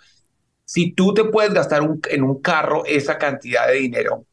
[0.66, 4.26] Si tú te puedes gastar en un carro esa cantidad de dinero,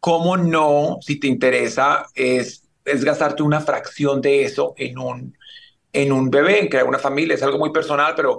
[0.00, 5.36] ¿cómo no, si te interesa, es, es gastarte una fracción de eso en un
[5.92, 8.38] en un bebé, en crear una familia, es algo muy personal, pero,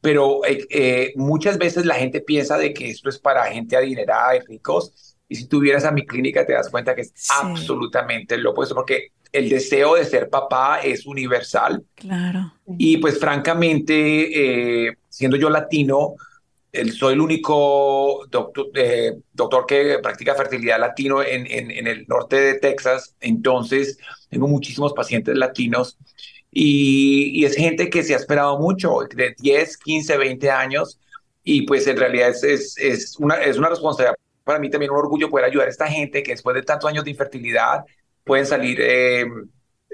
[0.00, 4.36] pero eh, eh, muchas veces la gente piensa de que esto es para gente adinerada
[4.36, 8.50] y ricos, y si tuvieras a mi clínica te das cuenta que es absolutamente lo
[8.50, 11.84] opuesto, porque el deseo de ser papá es universal.
[11.94, 12.52] Claro.
[12.78, 16.14] Y pues francamente, eh, siendo yo latino,
[16.96, 18.66] soy el único doctor,
[19.32, 24.92] doctor que practica fertilidad latino en, en, en, el norte de Texas, entonces tengo muchísimos
[24.92, 25.96] pacientes latinos
[26.52, 30.98] y, es gente que se ha esperado mucho, de 10, 15, 20 años,
[31.44, 35.30] y pues en realidad es, es, una, es una responsabilidad para mí también un orgullo
[35.30, 37.84] poder ayudar a esta gente que después de tantos años de infertilidad
[38.24, 39.24] pueden salir eh,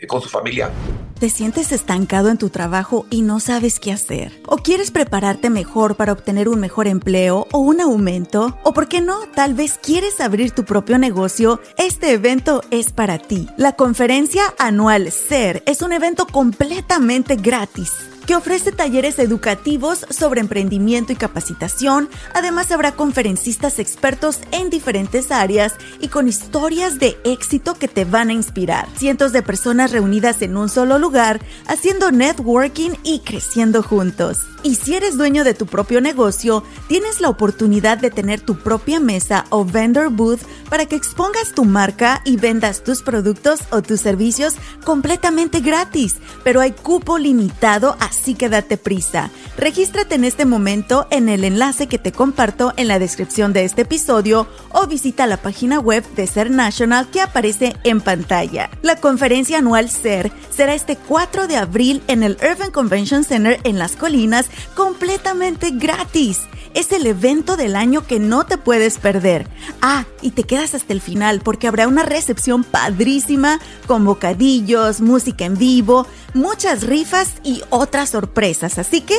[0.07, 0.71] con su familia.
[1.19, 4.39] ¿Te sientes estancado en tu trabajo y no sabes qué hacer?
[4.47, 8.59] ¿O quieres prepararte mejor para obtener un mejor empleo o un aumento?
[8.65, 9.21] ¿O por qué no?
[9.35, 11.59] Tal vez quieres abrir tu propio negocio.
[11.79, 13.49] Este evento es para ti.
[13.57, 17.93] La conferencia anual SER es un evento completamente gratis
[18.27, 22.09] que ofrece talleres educativos sobre emprendimiento y capacitación.
[22.35, 28.31] Además, habrá conferencistas expertos en diferentes áreas y con historias de éxito que te van
[28.31, 28.89] a inspirar.
[28.97, 34.39] Cientos de personas reunidas en un solo lugar, haciendo networking y creciendo juntos.
[34.67, 38.99] Y si eres dueño de tu propio negocio, tienes la oportunidad de tener tu propia
[38.99, 44.01] mesa o vendor booth para que expongas tu marca y vendas tus productos o tus
[44.01, 46.17] servicios completamente gratis.
[46.43, 49.31] Pero hay cupo limitado, así que date prisa.
[49.57, 53.83] Regístrate en este momento en el enlace que te comparto en la descripción de este
[53.83, 58.69] episodio o visita la página web de Ser National que aparece en pantalla.
[58.83, 63.79] La conferencia anual Ser será este 4 de abril en el Urban Convention Center en
[63.79, 66.41] Las Colinas completamente gratis.
[66.75, 69.49] Es el evento del año que no te puedes perder.
[69.81, 75.47] Ah, y te quedas hasta el final porque habrá una recepción padrísima con bocadillos, música
[75.47, 78.79] en vivo, muchas rifas y otras sorpresas.
[78.79, 79.17] Así que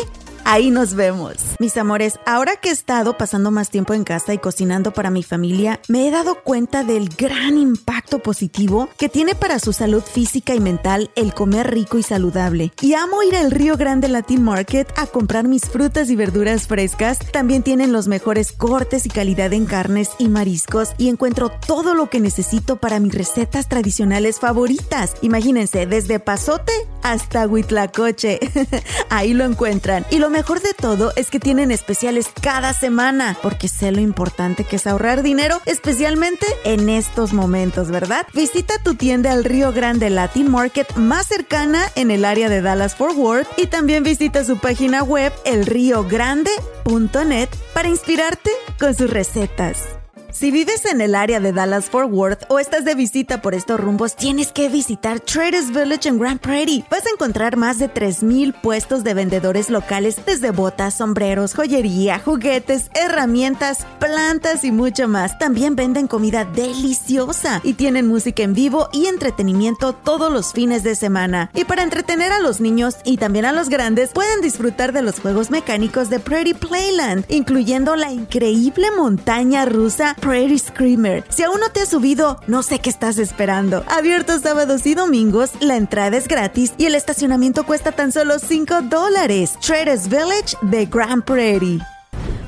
[0.50, 1.36] Ahí nos vemos.
[1.60, 5.22] Mis amores, ahora que he estado pasando más tiempo en casa y cocinando para mi
[5.22, 10.56] familia, me he dado cuenta del gran impacto positivo que tiene para su salud física
[10.56, 12.72] y mental el comer rico y saludable.
[12.80, 17.20] Y amo ir al Río Grande Latin Market a comprar mis frutas y verduras frescas.
[17.34, 22.10] También tienen los mejores cortes y calidad en carnes y mariscos y encuentro todo lo
[22.10, 25.16] que necesito para mis recetas tradicionales favoritas.
[25.22, 26.72] Imagínense, desde pasote
[27.04, 28.40] hasta huitlacoche.
[29.10, 30.06] Ahí lo encuentran.
[30.10, 34.66] Y lo mejor de todo es que tienen especiales cada semana, porque sé lo importante
[34.66, 38.28] que es ahorrar dinero, especialmente en estos momentos, ¿verdad?
[38.36, 42.96] Visita tu tienda al Río Grande Latin Market más cercana en el área de Dallas
[42.96, 49.97] Fort Worth y también visita su página web elriogrande.net para inspirarte con sus recetas.
[50.38, 53.80] Si vives en el área de Dallas Fort Worth o estás de visita por estos
[53.80, 56.86] rumbos, tienes que visitar Traders Village en Grand Prairie.
[56.92, 62.92] Vas a encontrar más de 3.000 puestos de vendedores locales, desde botas, sombreros, joyería, juguetes,
[62.94, 65.40] herramientas, plantas y mucho más.
[65.40, 70.94] También venden comida deliciosa y tienen música en vivo y entretenimiento todos los fines de
[70.94, 71.50] semana.
[71.56, 75.20] Y para entretener a los niños y también a los grandes, pueden disfrutar de los
[75.20, 81.24] juegos mecánicos de Prairie Playland, incluyendo la increíble montaña rusa Prairie Screamer.
[81.30, 83.86] Si aún no te has subido, no sé qué estás esperando.
[83.88, 88.82] Abierto sábados y domingos, la entrada es gratis y el estacionamiento cuesta tan solo 5
[88.82, 89.54] dólares.
[89.66, 91.80] Traders Village de Grand Prairie.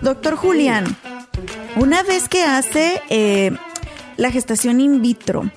[0.01, 0.93] Doctor Julián,
[1.77, 3.51] una vez que hace eh,
[4.17, 5.49] la gestación in vitro,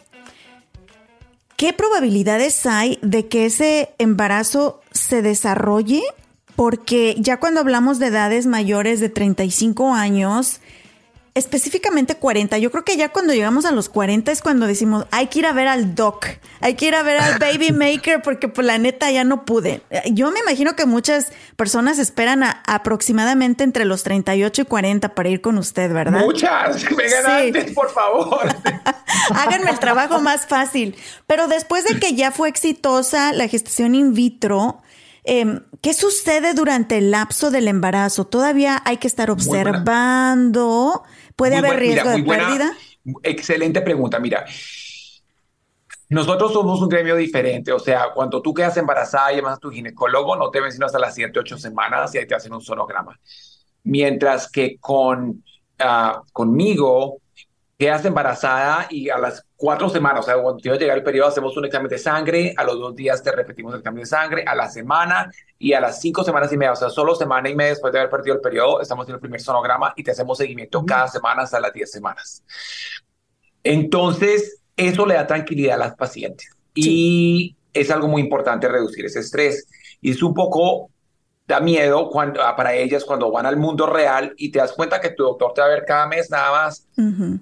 [1.57, 6.05] ¿qué probabilidades hay de que ese embarazo se desarrolle?
[6.55, 10.61] Porque ya cuando hablamos de edades mayores de 35 años,
[11.35, 12.59] específicamente 40.
[12.59, 15.47] Yo creo que ya cuando llegamos a los 40 es cuando decimos, hay que ir
[15.47, 16.27] a ver al doc,
[16.61, 19.83] hay que ir a ver al baby maker porque pues la neta ya no pude.
[20.11, 25.29] Yo me imagino que muchas personas esperan a, aproximadamente entre los 38 y 40 para
[25.31, 26.21] ir con usted, ¿verdad?
[26.21, 28.55] Muchas, vengan antes, por favor.
[29.35, 30.97] Háganme el trabajo más fácil.
[31.27, 34.83] Pero después de que ya fue exitosa la gestación in vitro,
[35.25, 38.25] Em, ¿Qué sucede durante el lapso del embarazo?
[38.25, 41.05] ¿Todavía hay que estar observando?
[41.37, 42.73] ¿Puede haber riesgo de pérdida?
[43.23, 44.19] Excelente pregunta.
[44.19, 44.45] Mira,
[46.13, 47.73] nosotros somos un gremio diferente.
[47.73, 50.85] O sea, cuando tú quedas embarazada y llamas a tu ginecólogo, no te ven sino
[50.85, 53.19] hasta las 7, 8 semanas y ahí te hacen un sonograma.
[53.85, 55.43] Mientras que con,
[55.81, 57.22] uh, conmigo,
[57.83, 61.57] quedas embarazada y a las cuatro semanas, o sea, cuando te llega el periodo, hacemos
[61.57, 64.55] un examen de sangre, a los dos días te repetimos el examen de sangre, a
[64.55, 65.29] la semana
[65.59, 67.99] y a las cinco semanas y media, o sea, solo semana y media después de
[67.99, 71.43] haber perdido el periodo, estamos en el primer sonograma y te hacemos seguimiento cada semana
[71.43, 72.45] hasta las diez semanas.
[73.65, 79.19] Entonces, eso le da tranquilidad a las pacientes y es algo muy importante reducir ese
[79.19, 79.67] estrés.
[80.01, 80.92] Y es un poco
[81.47, 85.01] da miedo cuando, ah, para ellas cuando van al mundo real y te das cuenta
[85.01, 86.89] que tu doctor te va a ver cada mes nada más.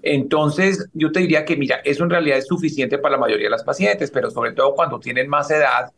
[0.03, 3.51] Entonces, yo te diría que, mira, eso en realidad es suficiente para la mayoría de
[3.51, 5.93] las pacientes, pero sobre todo cuando tienen más edad,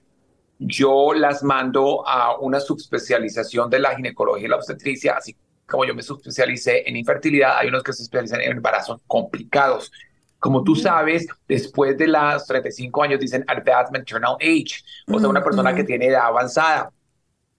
[0.58, 5.36] yo las mando a una subespecialización de la ginecología y la obstetricia, así
[5.66, 9.90] como yo me subespecialicé en infertilidad, hay unos que se especializan en embarazos complicados.
[10.38, 15.42] Como tú sabes, después de las 35 años dicen advanced maternal age, o sea, una
[15.42, 16.90] persona que tiene edad avanzada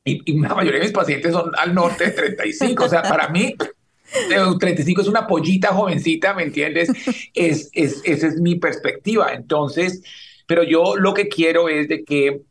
[0.05, 2.83] y, la mayoría de mis pacientes son al norte de 35.
[2.83, 3.55] o sea, para mí,
[4.59, 6.89] 35 es una pollita jovencita, ¿me entiendes?
[7.33, 9.33] Es, es, esa es mi perspectiva.
[9.33, 10.03] Entonces,
[10.45, 12.41] pero yo lo que quiero es de que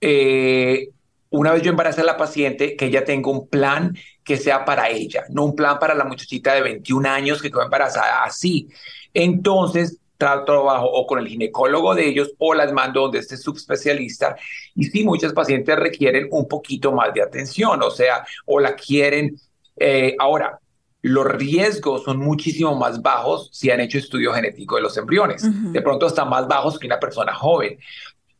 [0.00, 0.88] eh,
[1.30, 4.88] una vez yo embarace a la paciente, que ella tenga un plan que sea para
[4.88, 8.68] ella, no un plan para la muchachita de 21 años que quedó embarazada así.
[9.12, 14.36] Entonces, trabajo o con el ginecólogo de ellos o las mando donde este subespecialista.
[14.74, 19.36] Y sí, muchas pacientes requieren un poquito más de atención, o sea, o la quieren.
[19.76, 20.58] Eh, ahora,
[21.02, 25.42] los riesgos son muchísimo más bajos si han hecho estudio genético de los embriones.
[25.72, 27.78] De pronto están más bajos que una persona joven.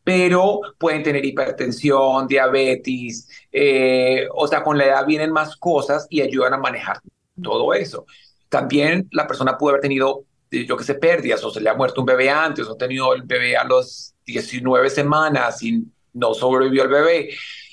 [0.03, 6.21] pero pueden tener hipertensión, diabetes, eh, o sea, con la edad vienen más cosas y
[6.21, 6.99] ayudan a manejar
[7.41, 8.05] todo eso.
[8.49, 12.01] También la persona puede haber tenido, yo qué sé, pérdidas, o se le ha muerto
[12.01, 15.83] un bebé antes, o ha tenido el bebé a los 19 semanas y
[16.13, 17.29] no sobrevivió el bebé.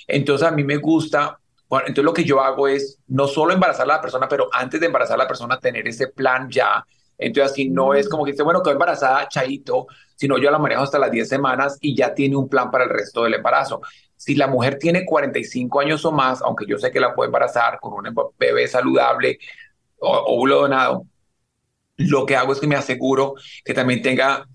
[0.07, 1.39] Entonces a mí me gusta
[1.73, 4.79] bueno, entonces lo que yo hago es no solo embarazar a la persona, pero antes
[4.79, 6.85] de embarazar a la persona tener ese plan ya.
[7.17, 10.83] Entonces así no es como que dice, bueno, quedó embarazada, chaito, sino yo la manejo
[10.83, 13.81] hasta las 10 semanas y ya tiene un plan para el resto del embarazo.
[14.15, 17.81] Si la mujer tiene 45 años o más, aunque yo sé que la puede embarazar
[17.81, 19.39] con un bebé saludable
[19.99, 21.07] óvulo donado,
[22.09, 23.35] lo que hago es que me aseguro
[23.65, 24.47] que también tenga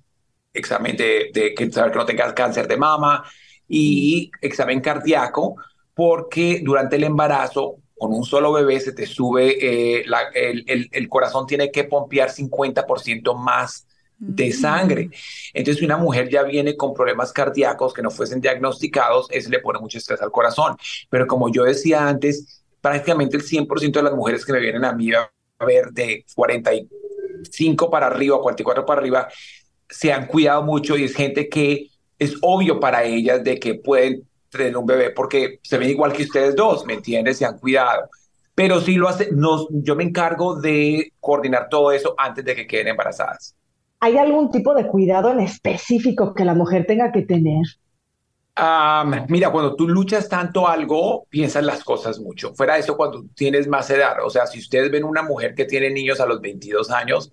[0.54, 3.24] examen de, de que, saber que no tenga cáncer de mama
[3.68, 5.56] y examen cardíaco
[5.94, 11.48] porque durante el embarazo, con un solo bebé, se te sube, eh, el, el, corazón
[11.48, 13.88] tiene que pompear 50% más
[14.20, 15.10] de sangre.
[15.54, 19.60] Entonces, si una mujer ya viene con problemas cardíacos que no fuesen diagnosticados, eso le
[19.60, 20.78] pone mucho estrés al corazón.
[21.10, 24.94] Pero como yo decía antes, prácticamente el 100% de las mujeres que me vienen a
[24.94, 25.32] mí a
[25.66, 26.24] ver de
[27.38, 29.28] 45 para arriba, 44 para arriba,
[29.90, 31.88] se han cuidado mucho y es gente que
[32.20, 36.24] es obvio para ellas de que pueden tener un bebé porque se ven igual que
[36.24, 37.38] ustedes dos, ¿me entiendes?
[37.38, 38.10] Se han cuidado.
[38.56, 42.66] Pero sí lo hace, nos, yo me encargo de coordinar todo eso antes de que
[42.66, 43.56] queden embarazadas.
[44.00, 47.64] ¿Hay algún tipo de cuidado en específico que la mujer tenga que tener?
[49.28, 52.54] Mira, cuando tú luchas tanto algo, piensas las cosas mucho.
[52.56, 55.66] Fuera de eso, cuando tienes más edad, o sea, si ustedes ven una mujer que
[55.66, 57.30] tiene niños a los 22 años,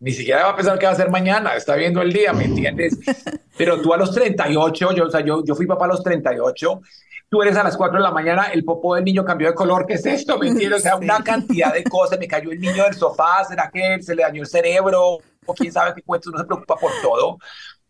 [0.00, 2.44] ni siquiera va a pensar qué va a hacer mañana, está viendo el día, ¿me
[2.44, 2.96] entiendes?
[3.58, 6.80] Pero tú a los 38, yo, o sea, yo, yo fui papá a los 38,
[7.28, 9.84] tú eres a las 4 de la mañana, el popo del niño cambió de color,
[9.84, 10.38] ¿qué es esto?
[10.38, 10.80] ¿Me entiendes?
[10.80, 14.14] O sea, una cantidad de cosas, me cayó el niño del sofá, ¿será que se
[14.14, 15.18] le dañó el cerebro?
[15.44, 17.38] O quién sabe qué cuento, uno se preocupa por todo.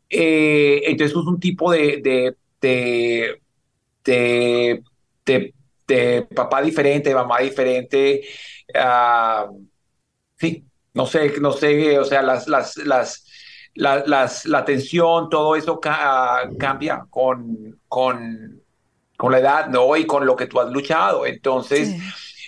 [0.08, 3.40] Eh, entonces es un tipo de, de, de,
[4.04, 4.82] de,
[5.24, 5.54] de,
[5.86, 8.22] de papá diferente, de mamá diferente.
[8.74, 9.66] Uh,
[10.36, 13.24] sí, no sé, no sé, o sea, las, las, las,
[13.74, 18.62] las, la tensión, todo eso cambia con, con,
[19.16, 19.96] con la edad, ¿no?
[19.96, 21.24] Y con lo que tú has luchado.
[21.24, 21.94] Entonces,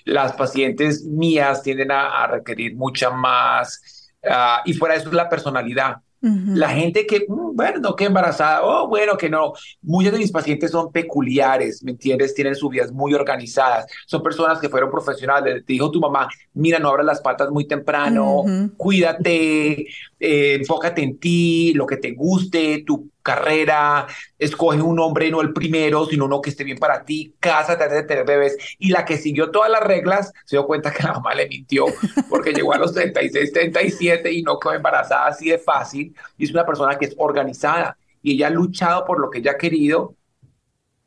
[0.05, 5.29] las pacientes mías tienden a, requerir mucha más, ah, y fuera de eso es la
[5.29, 5.97] personalidad.
[6.23, 9.55] La gente que, mm, bueno, que embarazada, oh, bueno, que no.
[9.83, 12.35] Muchos de mis pacientes son peculiares, ¿me entiendes?
[12.35, 13.87] Tienen sus vidas muy organizadas.
[14.07, 15.65] Son personas que fueron profesionales.
[15.67, 18.45] Te dijo tu mamá, mira, no abras las patas muy temprano,
[18.77, 19.87] cuídate,
[20.19, 24.07] eh, enfócate en ti, lo que te guste, tu carrera,
[24.39, 28.03] escoge un hombre, no el primero, sino uno que esté bien para ti, cásate de
[28.03, 28.57] tener bebés.
[28.79, 31.87] Y la que siguió todas las reglas se dio cuenta que la mamá le mintió
[32.29, 36.15] porque llegó a los 36, 37 y no quedó embarazada así de fácil.
[36.37, 39.53] Y es una persona que es organizada y ella ha luchado por lo que ella
[39.53, 40.15] ha querido,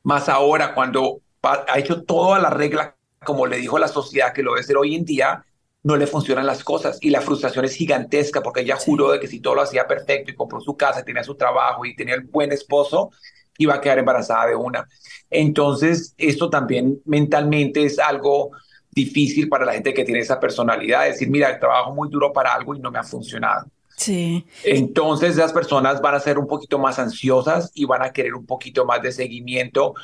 [0.03, 4.53] más ahora cuando ha hecho toda la regla, como le dijo la sociedad que lo
[4.53, 5.45] debe ser hoy en día,
[5.84, 9.27] no le funcionan las cosas y la frustración es gigantesca porque ella juró de que
[9.27, 12.21] si todo lo hacía perfecto y compró su casa, tenía su trabajo y tenía el
[12.21, 13.11] buen esposo,
[13.57, 14.88] iba a quedar embarazada de una.
[15.29, 18.51] Entonces, esto también mentalmente es algo
[18.91, 22.75] difícil para la gente que tiene esa personalidad, decir, mira, trabajo muy duro para algo
[22.75, 23.67] y no me ha funcionado.
[23.97, 24.45] Sí.
[24.63, 28.45] Entonces, esas personas van a ser un poquito más ansiosas y van a querer un
[28.45, 29.95] poquito más de seguimiento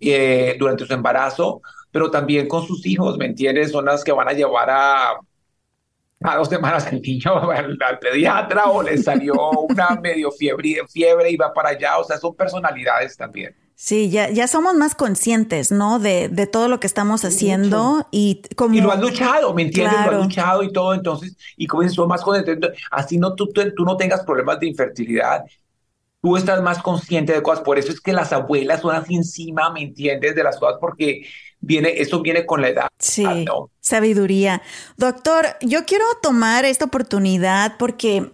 [0.00, 1.62] eh, durante su embarazo,
[1.94, 3.70] pero también con sus hijos, ¿me entiendes?
[3.70, 5.12] Son las que van a llevar a,
[6.24, 9.34] a dos semanas el niño al, pediatra o le salió
[9.68, 13.54] una medio fiebre, fiebre y va para allá, o sea, son personalidades también.
[13.76, 16.00] Sí, ya, ya somos más conscientes, ¿no?
[16.00, 18.74] De, de todo lo que estamos haciendo y como...
[18.74, 19.94] Y lo has luchado, ¿me entiendes?
[20.06, 23.52] Lo has luchado y todo, entonces, y como dices, son más conscientes, así no, tú,
[23.52, 25.44] tú no tengas problemas de infertilidad,
[26.24, 27.62] tú estás más consciente de cosas.
[27.62, 30.34] Por eso es que las abuelas son así encima, ¿me entiendes?
[30.34, 31.26] De las cosas, porque
[31.64, 32.88] viene, eso viene con la edad.
[32.98, 33.24] Sí,
[33.80, 34.62] sabiduría.
[34.96, 38.30] Doctor, yo quiero tomar esta oportunidad porque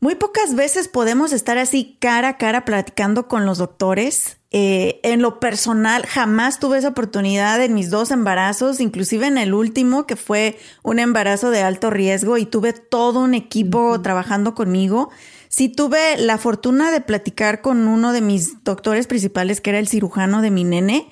[0.00, 4.38] muy pocas veces podemos estar así cara a cara platicando con los doctores.
[4.50, 9.52] Eh, en lo personal, jamás tuve esa oportunidad en mis dos embarazos, inclusive en el
[9.52, 15.10] último, que fue un embarazo de alto riesgo y tuve todo un equipo trabajando conmigo.
[15.48, 19.88] Sí tuve la fortuna de platicar con uno de mis doctores principales, que era el
[19.88, 21.08] cirujano de mi nene,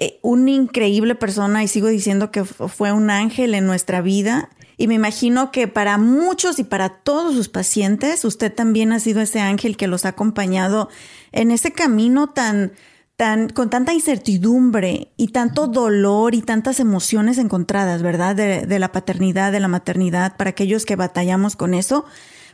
[0.00, 4.48] eh, una increíble persona y sigo diciendo que fue un ángel en nuestra vida.
[4.76, 9.20] Y me imagino que para muchos y para todos sus pacientes, usted también ha sido
[9.20, 10.88] ese ángel que los ha acompañado
[11.32, 12.74] en ese camino tan,
[13.16, 18.36] tan, con tanta incertidumbre y tanto dolor y tantas emociones encontradas, ¿verdad?
[18.36, 22.04] De, de la paternidad, de la maternidad, para aquellos que batallamos con eso.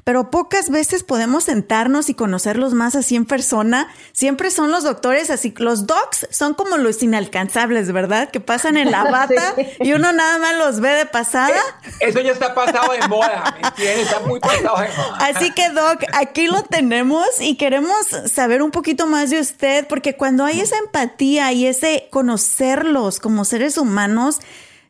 [0.04, 3.88] Pero pocas veces podemos sentarnos y conocerlos más así en persona.
[4.12, 8.30] Siempre son los doctores así, los docs son como los inalcanzables, ¿verdad?
[8.30, 11.58] Que pasan en la bata y uno nada más los ve de pasada.
[12.00, 14.06] Eso ya está pasado de moda, ¿me entiendes?
[14.06, 15.18] Está muy pasado de moda.
[15.20, 20.16] Así que Doc, aquí lo tenemos y queremos saber un poquito más de usted, porque
[20.16, 24.40] cuando hay esa empatía y ese conocerlos como seres humanos,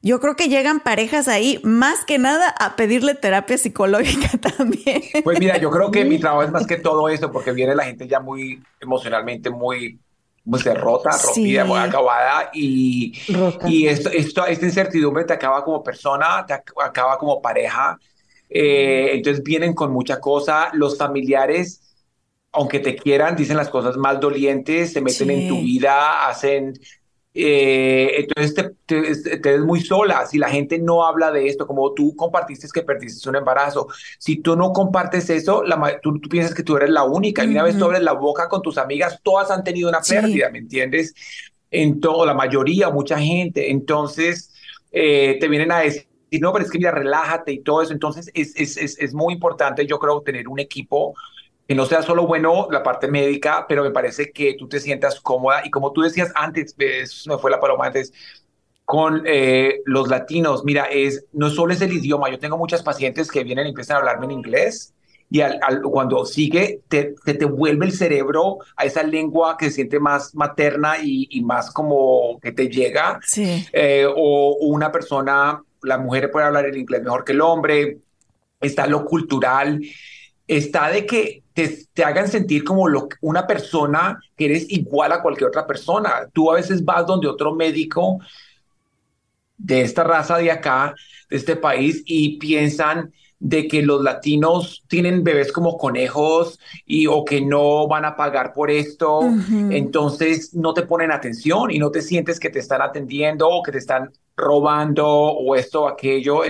[0.04, 5.02] yo creo que llegan parejas ahí más que nada a pedirle terapia psicológica también.
[5.24, 7.84] Pues mira, yo creo que mi trabajo es más que todo eso, porque viene la
[7.84, 9.98] gente ya muy emocionalmente muy
[10.44, 13.14] muy rota, rompida, muy acabada y,
[13.66, 17.98] y esto, esto, esta incertidumbre te acaba como persona, te acaba como pareja.
[18.50, 20.68] Eh, entonces vienen con mucha cosa.
[20.74, 21.80] Los familiares,
[22.52, 26.74] aunque te quieran, dicen las cosas más dolientes, se meten en tu vida, hacen
[27.36, 28.54] eh, entonces
[28.86, 32.68] te, te, ves muy sola si la gente no habla de esto, como tú compartiste
[32.72, 33.88] que perdiste un embarazo.
[34.18, 37.64] Si tú no compartes eso, la, tú, piensas que tú eres la única y una
[37.64, 41.12] vez tú abres la boca con tus amigas, todas han tenido una pérdida, ¿me entiendes?
[41.72, 43.68] En todo, la mayoría, mucha gente.
[43.68, 44.52] Entonces
[44.92, 46.06] eh, te vienen a decir,
[46.40, 47.92] no, pero es que mira, relájate y todo eso.
[47.92, 51.14] Entonces es, es, es, es muy importante, yo creo, tener un equipo
[51.66, 55.20] que no sea solo bueno la parte médica, pero me parece que tú te sientas
[55.20, 58.12] cómoda y como tú decías antes, eso me fue la paloma antes,
[58.84, 63.30] con eh, los latinos, mira, es, no solo es el idioma, yo tengo muchas pacientes
[63.30, 64.92] que vienen y empiezan a hablarme en inglés
[65.30, 69.98] y al, cuando sigue, te, te, vuelve el cerebro a esa lengua que se siente
[69.98, 73.18] más materna y, y más como que te llega.
[73.22, 73.66] Sí.
[73.72, 77.98] Eh, o una persona, la mujer puede hablar el inglés mejor que el hombre,
[78.60, 79.80] está lo cultural
[80.46, 85.48] está de que te, hagan sentir como lo, una persona que eres igual a cualquier
[85.48, 86.28] otra persona.
[86.32, 88.18] Tú a veces vas donde otro médico
[89.56, 90.94] de esta raza de acá,
[91.30, 97.24] de este país, y piensan de que los latinos tienen bebés como conejos y o
[97.24, 99.20] que no van a pagar por esto,
[99.70, 103.72] entonces no te ponen atención y no te sientes que te están atendiendo o que
[103.72, 106.40] te están robando o esto o aquello.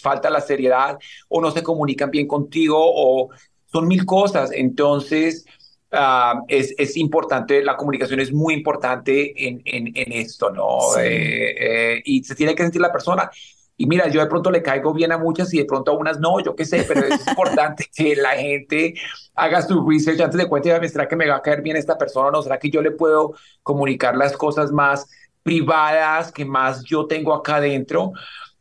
[0.00, 0.98] Falta la seriedad
[1.28, 3.30] o no se comunican bien contigo o
[3.76, 4.50] son mil cosas.
[4.52, 5.44] Entonces,
[5.92, 10.78] ah, es, es, importante, la comunicación es muy importante en, en, en esto, ¿no?
[10.98, 13.30] Eh, eh, y se tiene que sentir la persona.
[13.76, 16.18] Y mira, yo de pronto le caigo bien a muchas y de pronto a unas
[16.18, 18.94] no, yo qué sé, pero es importante que la gente
[19.34, 22.28] haga su research antes de cuenta ¿será que me va a caer bien esta persona
[22.28, 22.42] o no?
[22.42, 25.06] ¿Será que yo le puedo comunicar las cosas más
[25.42, 28.12] privadas que más yo tengo acá adentro?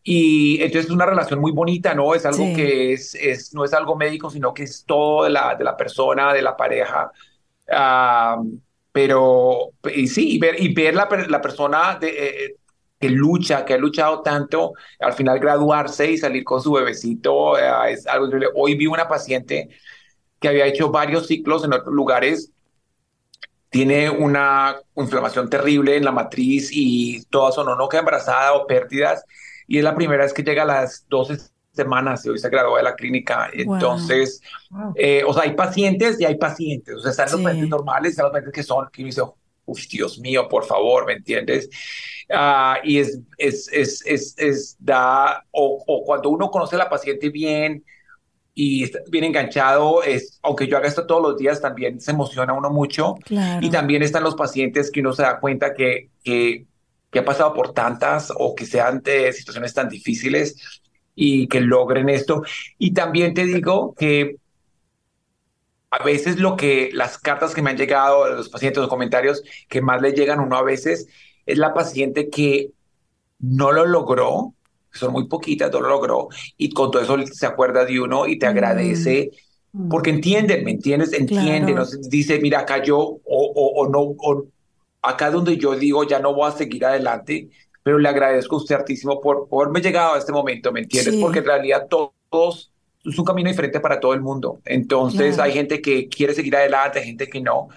[0.08, 2.14] Y entonces es una relación muy bonita, ¿no?
[2.14, 5.56] Es algo que es, es, no es algo médico, sino que es todo de la,
[5.56, 7.12] de la persona, de la pareja.
[8.92, 12.56] pero, y sí, y ver, y ver la, la persona de, eh,
[13.00, 17.94] que lucha, que ha luchado tanto, al final graduarse y salir con su bebecito, eh,
[17.94, 18.50] es algo increíble.
[18.54, 19.70] Hoy vi una paciente
[20.40, 22.52] que había hecho varios ciclos en otros lugares
[23.72, 28.66] tiene una inflamación terrible en la matriz y todo eso no, no queda embarazada o
[28.68, 29.26] pérdidas
[29.68, 31.38] y es la primera vez que llega a las 12
[31.72, 33.50] semanas y hoy se graduó de la clínica.
[33.54, 34.42] Entonces,
[34.96, 36.96] eh, o sea, hay pacientes y hay pacientes.
[36.96, 39.22] O sea, están los pacientes normales están los pacientes que son, que uno dice,
[39.66, 41.70] uff, Dios mío, por favor, ¿me entiendes?
[42.30, 46.90] Ah, y es, es, es, es, es da, o, o, cuando uno conoce a la
[46.90, 47.84] paciente bien
[48.58, 52.54] y está bien enganchado, es, aunque yo haga esto todos los días, también se emociona
[52.54, 53.16] uno mucho.
[53.62, 56.66] Y también están los pacientes que uno se da cuenta que, que
[57.12, 60.82] que ha pasado por tantas o que sean de situaciones tan difíciles
[61.16, 62.44] y que logren esto.
[62.78, 64.38] Y también te digo que
[65.92, 69.44] a veces lo que las cartas que me han llegado de los pacientes, los comentarios
[69.70, 71.08] que más le llegan a uno a veces
[71.46, 72.72] es la paciente que
[73.40, 74.54] no lo logró,
[74.92, 78.40] son muy poquitas, no lo logró, y con todo eso se acuerda de uno y
[78.40, 79.32] te agradece.
[79.72, 79.90] Mm.
[79.90, 81.14] Porque entienden, ¿me entiendes?
[81.14, 81.78] Entienden,
[82.10, 84.48] dice, mira, yo, o, o, o no, o
[85.08, 87.50] acá donde yo digo, ya no voy a seguir adelante,
[87.84, 91.16] pero le agradezco a usted hartísimo por, por haberme llegado a este momento, ¿me entiendes?
[91.18, 92.72] Porque en realidad todos,
[93.04, 94.60] es un camino diferente para todo el mundo.
[94.66, 97.70] Entonces hay gente que quiere seguir adelante, hay gente que no.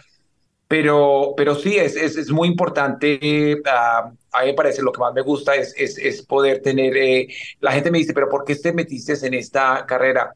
[0.66, 3.60] Pero, pero sí, es, es, es muy importante.
[3.66, 6.96] Ah, a mí me parece lo que más me gusta es, es, es poder tener.
[6.96, 7.28] Eh,
[7.60, 10.34] la gente me dice, pero ¿por qué te metiste en esta carrera?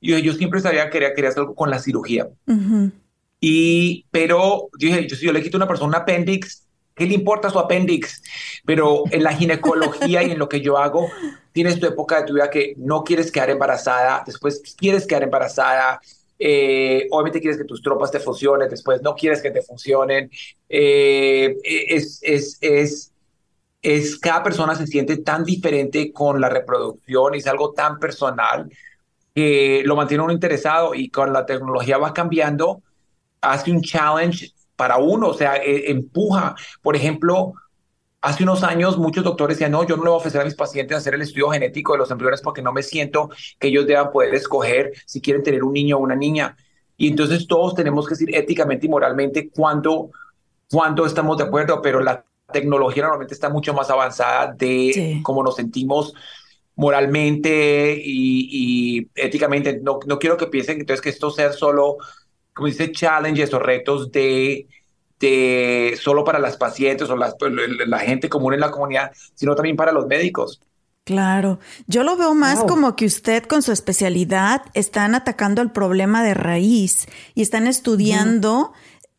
[0.00, 2.28] Yo, yo siempre sabía que quería, quería hacer algo con la cirugía.
[3.40, 6.58] Y, pero dije, yo, si yo le quito a una persona un apéndice,
[6.94, 8.18] ¿qué le importa su apéndice?
[8.66, 11.08] Pero en la ginecología y en lo que yo hago,
[11.52, 16.00] tienes tu época de tu vida que no quieres quedar embarazada, después quieres quedar embarazada,
[16.42, 20.30] eh, obviamente quieres que tus tropas te funcionen, después no quieres que te funcionen.
[20.68, 23.12] Eh, es, es, es,
[23.82, 28.70] es, cada persona se siente tan diferente con la reproducción y es algo tan personal
[29.34, 32.82] que lo mantiene uno interesado y con la tecnología va cambiando,
[33.40, 36.54] hace un challenge para uno, o sea, e, empuja.
[36.82, 37.52] Por ejemplo,
[38.20, 40.54] hace unos años muchos doctores decían, no, yo no le voy a ofrecer a mis
[40.54, 44.10] pacientes hacer el estudio genético de los embriones porque no me siento que ellos deban
[44.10, 46.56] poder escoger si quieren tener un niño o una niña.
[46.96, 50.10] Y entonces todos tenemos que decir éticamente y moralmente cuándo,
[50.70, 55.56] cuándo estamos de acuerdo, pero la tecnología normalmente está mucho más avanzada de cómo nos
[55.56, 56.14] sentimos
[56.74, 59.80] moralmente y, éticamente.
[59.82, 61.96] No, no quiero que piensen entonces que esto sea solo,
[62.54, 64.66] como dice, challenges o retos de,
[65.18, 67.34] de solo para las pacientes o las,
[67.86, 70.60] la gente común en la comunidad, sino también para los médicos.
[71.04, 76.22] Claro, yo lo veo más como que usted con su especialidad están atacando el problema
[76.22, 78.72] de raíz y están estudiando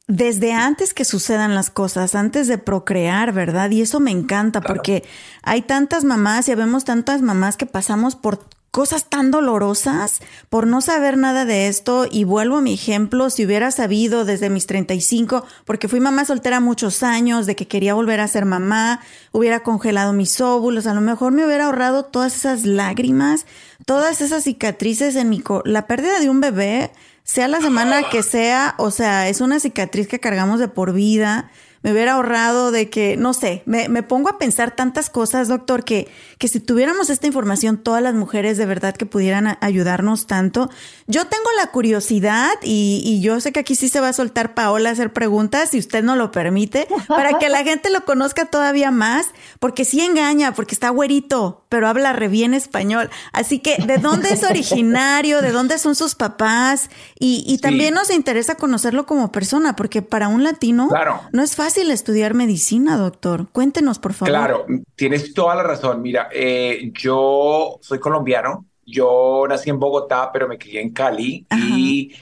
[0.07, 3.71] desde antes que sucedan las cosas, antes de procrear, ¿verdad?
[3.71, 5.03] Y eso me encanta porque
[5.41, 10.81] hay tantas mamás y vemos tantas mamás que pasamos por cosas tan dolorosas por no
[10.81, 12.07] saber nada de esto.
[12.09, 16.59] Y vuelvo a mi ejemplo, si hubiera sabido desde mis 35, porque fui mamá soltera
[16.59, 19.01] muchos años, de que quería volver a ser mamá,
[19.31, 23.45] hubiera congelado mis óvulos, a lo mejor me hubiera ahorrado todas esas lágrimas,
[23.85, 25.43] todas esas cicatrices en mi...
[25.65, 26.91] la pérdida de un bebé,
[27.23, 31.51] sea la semana que sea, o sea, es una cicatriz que cargamos de por vida
[31.83, 35.83] me hubiera ahorrado de que, no sé, me, me, pongo a pensar tantas cosas, doctor,
[35.83, 36.07] que,
[36.37, 40.69] que si tuviéramos esta información, todas las mujeres de verdad que pudieran ayudarnos tanto.
[41.07, 44.53] Yo tengo la curiosidad y, y, yo sé que aquí sí se va a soltar
[44.53, 48.45] Paola a hacer preguntas, si usted no lo permite, para que la gente lo conozca
[48.45, 49.27] todavía más,
[49.59, 53.09] porque sí engaña, porque está güerito, pero habla re bien español.
[53.31, 55.41] Así que, ¿de dónde es originario?
[55.41, 56.89] ¿De dónde son sus papás?
[57.17, 60.89] Y, y también nos interesa conocerlo como persona, porque para un latino
[61.31, 63.47] no es fácil fácil estudiar medicina, doctor.
[63.51, 64.29] Cuéntenos, por favor.
[64.29, 64.65] Claro,
[64.95, 66.01] tienes toda la razón.
[66.01, 68.65] Mira, eh, yo soy colombiano.
[68.85, 72.13] Yo nací en Bogotá, pero me crié en Cali y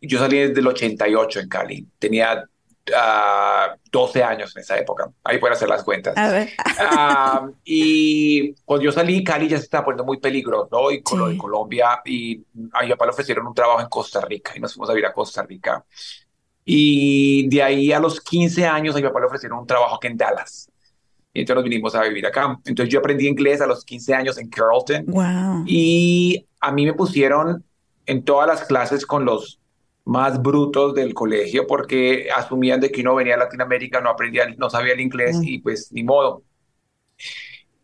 [0.00, 1.86] yo salí desde el 88 en Cali.
[1.98, 2.44] Tenía
[2.86, 5.10] 12 ah, años en esa época.
[5.24, 6.16] Ahí pueden hacer las cuentas.
[6.16, 6.50] A ver.
[7.64, 11.36] Y cuando yo salí, Cali ya se estaba poniendo muy peligroso y con lo de
[11.36, 12.00] Colombia.
[12.04, 14.92] Y a mi papá le ofrecieron un trabajo en Costa Rica y nos fuimos a
[14.92, 15.84] vivir a Costa Rica.
[16.64, 20.06] Y de ahí a los 15 años a mi papá le ofrecieron un trabajo aquí
[20.06, 20.70] en Dallas.
[21.32, 22.58] Y entonces nos vinimos a vivir acá.
[22.64, 25.06] Entonces yo aprendí inglés a los 15 años en Carrollton.
[25.06, 25.64] Wow.
[25.66, 27.64] Y a mí me pusieron
[28.06, 29.60] en todas las clases con los
[30.06, 34.70] más brutos del colegio porque asumían de que uno venía a Latinoamérica, no aprendía, no
[34.70, 35.44] sabía el inglés mm.
[35.44, 36.42] y pues ni modo.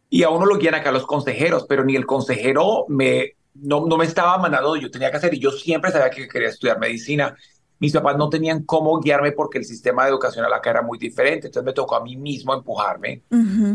[0.08, 3.96] Y a uno lo guían acá los consejeros, pero ni el consejero me, no, no
[3.96, 7.36] me estaba mandando, yo tenía que hacer y yo siempre sabía que quería estudiar medicina
[7.82, 11.48] mis papás no tenían cómo guiarme porque el sistema de educación acá era muy diferente,
[11.48, 13.22] entonces me tocó a mí mismo empujarme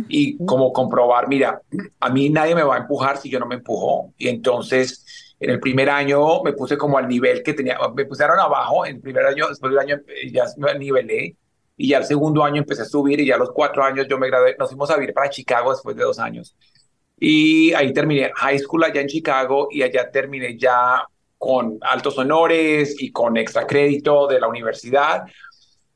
[0.08, 1.62] y como comprobar, mira,
[2.00, 4.14] a mí nadie me va a empujar si yo no me empujo.
[4.18, 8.40] Y entonces en el primer año me puse como al nivel que tenía, me pusieron
[8.40, 11.36] abajo, en el primer año, después del año ya me nivelé
[11.76, 14.18] y ya el segundo año empecé a subir y ya a los cuatro años yo
[14.18, 16.56] me gradué, nos fuimos a vivir para Chicago después de dos años.
[17.20, 21.04] Y ahí terminé high school allá en Chicago y allá terminé ya
[21.38, 25.24] con altos honores y con extra crédito de la universidad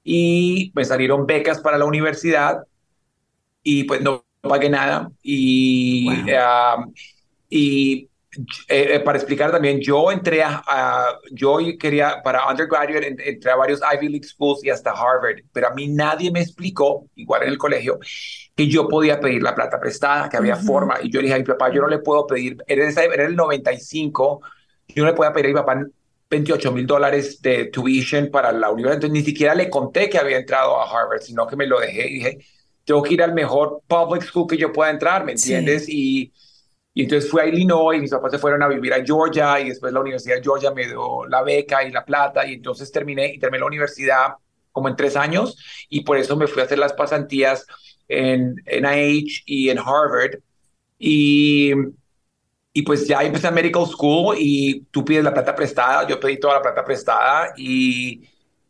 [0.04, 2.60] y me salieron becas para la universidad
[3.64, 6.08] y pues no pagué nada y,
[7.50, 8.10] y
[8.68, 14.08] eh, para explicar también, yo entré a, yo quería, para undergraduate, entré a varios Ivy
[14.08, 18.00] League schools y hasta Harvard, pero a mí nadie me explicó, igual en el colegio,
[18.56, 21.00] que yo podía pedir la plata prestada, que había forma.
[21.02, 23.36] Y yo le dije a mi papá, yo no le puedo pedir, era, era el
[23.36, 24.42] 95,
[24.88, 25.86] yo no le podía pedir a mi papá
[26.30, 28.96] 28 mil dólares de tuition para la universidad.
[28.96, 32.10] Entonces ni siquiera le conté que había entrado a Harvard, sino que me lo dejé
[32.10, 32.38] y dije,
[32.86, 35.90] tengo que ir al mejor public school que yo pueda entrar, ¿me entiendes?
[35.90, 36.32] Y,
[36.94, 39.70] y entonces fui a Illinois, y mis papás se fueron a vivir a Georgia y
[39.70, 43.34] después la Universidad de Georgia me dio la beca y la plata y entonces terminé
[43.34, 44.28] y terminé la universidad
[44.72, 45.58] como en tres años
[45.90, 47.66] y por eso me fui a hacer las pasantías
[48.08, 50.40] en NIH y en Harvard.
[51.00, 51.74] Y
[52.74, 56.40] y pues ya empecé a medical school y tú pides la plata prestada, yo pedí
[56.40, 58.22] toda la plata prestada y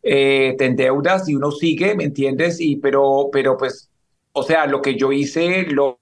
[0.02, 2.60] eh, te endeudas y uno sigue, ¿me entiendes?
[2.60, 3.90] Y pero, pero pues,
[4.32, 6.00] o sea, lo que yo hice, lo,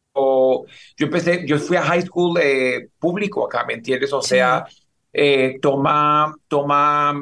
[0.97, 4.13] yo empecé, yo fui a high school eh, público acá, ¿me entiendes?
[4.13, 4.65] O sea,
[5.13, 7.15] eh, toma, toma,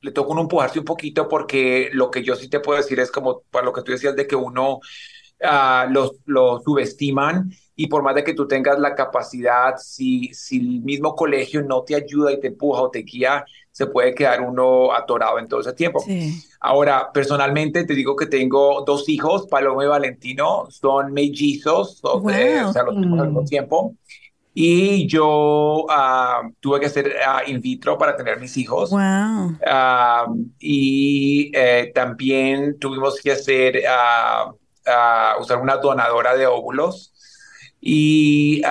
[0.00, 3.10] le toca uno empujarse un poquito porque lo que yo sí te puedo decir es
[3.10, 8.02] como para lo que tú decías de que uno uh, lo, lo subestiman y por
[8.02, 12.32] más de que tú tengas la capacidad, si, si el mismo colegio no te ayuda
[12.32, 16.04] y te empuja o te guía, se puede quedar uno atorado en todo ese tiempo.
[16.60, 22.82] Ahora, personalmente te digo que tengo dos hijos, Paloma y Valentino, son mellizos, o sea,
[22.84, 23.96] los tenemos al mismo tiempo.
[24.54, 28.90] Y yo ah, tuve que hacer ah, in vitro para tener mis hijos.
[28.90, 29.56] Wow.
[29.66, 30.26] Ah,
[30.58, 33.82] y eh, también tuvimos que hacer,
[35.40, 37.14] usar una donadora de óvulos.
[37.80, 38.62] Y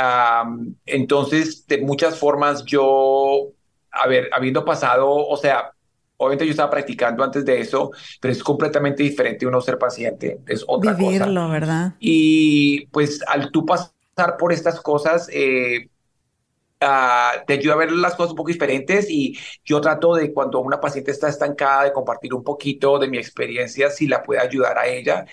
[0.86, 3.48] entonces, de muchas formas, yo,
[3.92, 5.72] a ver, habiendo pasado, o sea,
[6.18, 10.64] obviamente yo estaba practicando antes de eso, pero es completamente diferente uno ser paciente, es
[10.68, 11.96] otra Vivirlo, ¿verdad?
[12.00, 15.90] Y pues al tú pasar por estas cosas, eh,
[16.80, 20.60] ah, te ayuda a ver las cosas un poco diferentes y yo trato de cuando
[20.60, 24.78] una paciente está estancada de compartir un poquito de mi experiencia si la puede ayudar
[24.78, 25.26] a ella.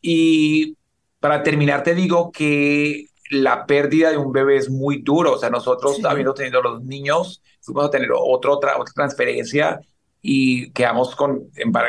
[0.00, 0.76] y
[1.20, 5.50] para terminar te digo que la pérdida de un bebé es muy duro, o sea,
[5.50, 9.80] nosotros habiendo tenido los niños, fuimos a tener otra, otra transferencia
[10.22, 11.48] y quedamos con,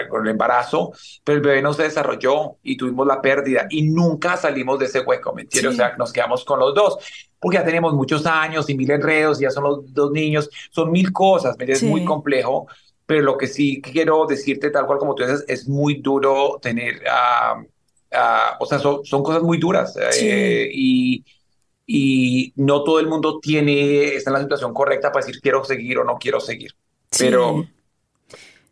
[0.10, 4.38] con, el embarazo, pero el bebé no se desarrolló y tuvimos la pérdida y nunca
[4.38, 5.74] salimos de ese hueco, ¿me entiendes?
[5.74, 6.98] O sea, nos quedamos con los dos,
[7.40, 11.12] porque ya tenemos muchos años y mil enredos, ya son los dos niños, son mil
[11.12, 11.84] cosas, ¿me entiendes?
[11.84, 12.68] Es muy complejo,
[13.06, 17.02] pero lo que sí quiero decirte, tal cual como tú dices, es muy duro tener,
[17.02, 17.66] uh,
[18.60, 21.24] o sea, son, son, cosas muy duras eh, y
[21.94, 25.98] y no todo el mundo tiene, está en la situación correcta para decir quiero seguir
[25.98, 26.74] o no quiero seguir.
[27.18, 27.66] Pero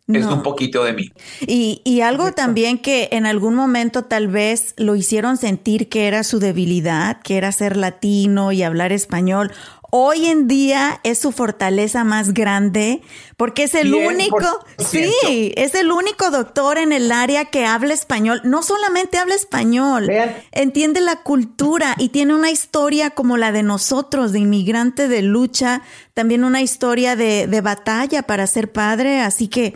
[0.08, 1.12] es un poquito de mí.
[1.46, 6.24] Y, y algo también que en algún momento tal vez lo hicieron sentir que era
[6.24, 9.52] su debilidad, que era ser latino y hablar español.
[9.90, 13.02] Hoy en día es su fortaleza más grande
[13.36, 14.38] porque es el único,
[14.78, 15.12] sí,
[15.56, 18.40] es el único doctor en el área que habla español.
[18.44, 20.08] No solamente habla español,
[20.52, 25.82] entiende la cultura y tiene una historia como la de nosotros, de inmigrante de lucha,
[26.14, 29.20] también una historia de, de batalla para ser padre.
[29.20, 29.74] Así que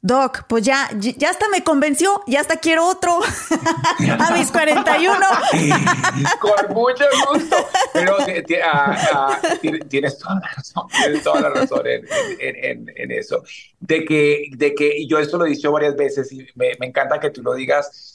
[0.00, 3.18] Doc, pues ya, ya hasta me convenció, ya hasta quiero otro
[4.20, 5.12] a mis 41.
[6.40, 7.56] Con mucho gusto.
[7.92, 8.16] Pero
[8.64, 9.40] ah, ah,
[9.88, 13.42] tienes toda la razón, tienes toda la razón en, eso.
[13.80, 16.86] De que, de que, y yo esto lo he dicho varias veces y me, me
[16.86, 18.14] encanta que tú lo digas.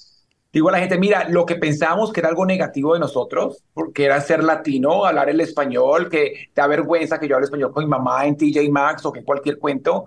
[0.53, 4.05] Digo a la gente, mira, lo que pensamos que era algo negativo de nosotros, porque
[4.05, 7.89] era ser latino, hablar el español, que da vergüenza que yo hable español con mi
[7.89, 10.05] mamá en TJ Maxx o que cualquier cuento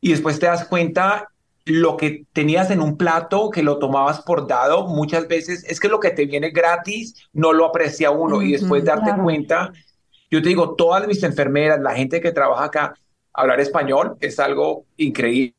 [0.00, 1.28] y después te das cuenta
[1.66, 5.88] lo que tenías en un plato, que lo tomabas por dado, muchas veces es que
[5.88, 9.72] lo que te viene gratis no lo aprecia uno y después darte cuenta,
[10.30, 12.94] yo te digo, todas mis enfermeras, la gente que trabaja acá,
[13.32, 15.54] hablar español es algo increíble.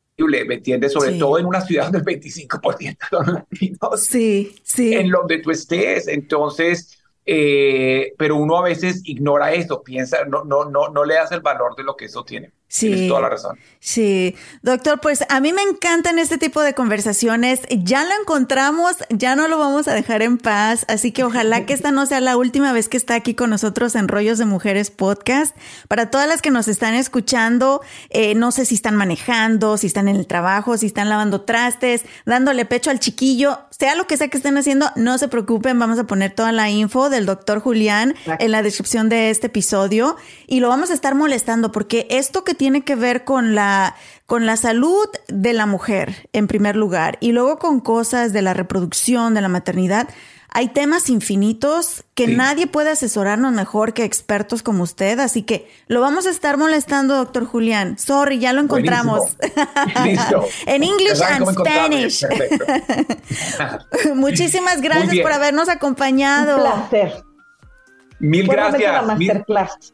[0.46, 0.92] ¿Me entiendes?
[0.92, 4.00] Sobre todo en una ciudad donde el 25% son latinos.
[4.00, 4.94] Sí, sí.
[4.94, 6.06] En donde tú estés.
[6.06, 11.32] Entonces, eh, pero uno a veces ignora eso, piensa, no, no, no, no le das
[11.32, 12.52] el valor de lo que eso tiene.
[12.72, 12.88] Sí.
[12.88, 13.58] Tienes toda la razón.
[13.84, 17.60] Sí, doctor, pues a mí me encantan este tipo de conversaciones.
[17.68, 21.74] Ya lo encontramos, ya no lo vamos a dejar en paz, así que ojalá que
[21.74, 24.90] esta no sea la última vez que está aquí con nosotros en Rollos de Mujeres
[24.90, 25.54] Podcast.
[25.86, 30.08] Para todas las que nos están escuchando, eh, no sé si están manejando, si están
[30.08, 34.28] en el trabajo, si están lavando trastes, dándole pecho al chiquillo, sea lo que sea
[34.28, 38.14] que estén haciendo, no se preocupen, vamos a poner toda la info del doctor Julián
[38.38, 40.16] en la descripción de este episodio
[40.46, 44.46] y lo vamos a estar molestando porque esto que tiene que ver con la, con
[44.46, 49.34] la salud de la mujer, en primer lugar, y luego con cosas de la reproducción,
[49.34, 50.08] de la maternidad.
[50.48, 56.00] Hay temas infinitos que nadie puede asesorarnos mejor que expertos como usted, así que lo
[56.00, 57.98] vamos a estar molestando, doctor Julián.
[57.98, 59.36] Sorry, ya lo encontramos.
[60.04, 60.46] Listo.
[60.66, 62.24] en English and Spanish.
[64.14, 66.58] Muchísimas gracias por habernos acompañado.
[66.58, 67.24] Un placer.
[68.20, 69.04] Mil gracias.
[69.04, 69.92] masterclass.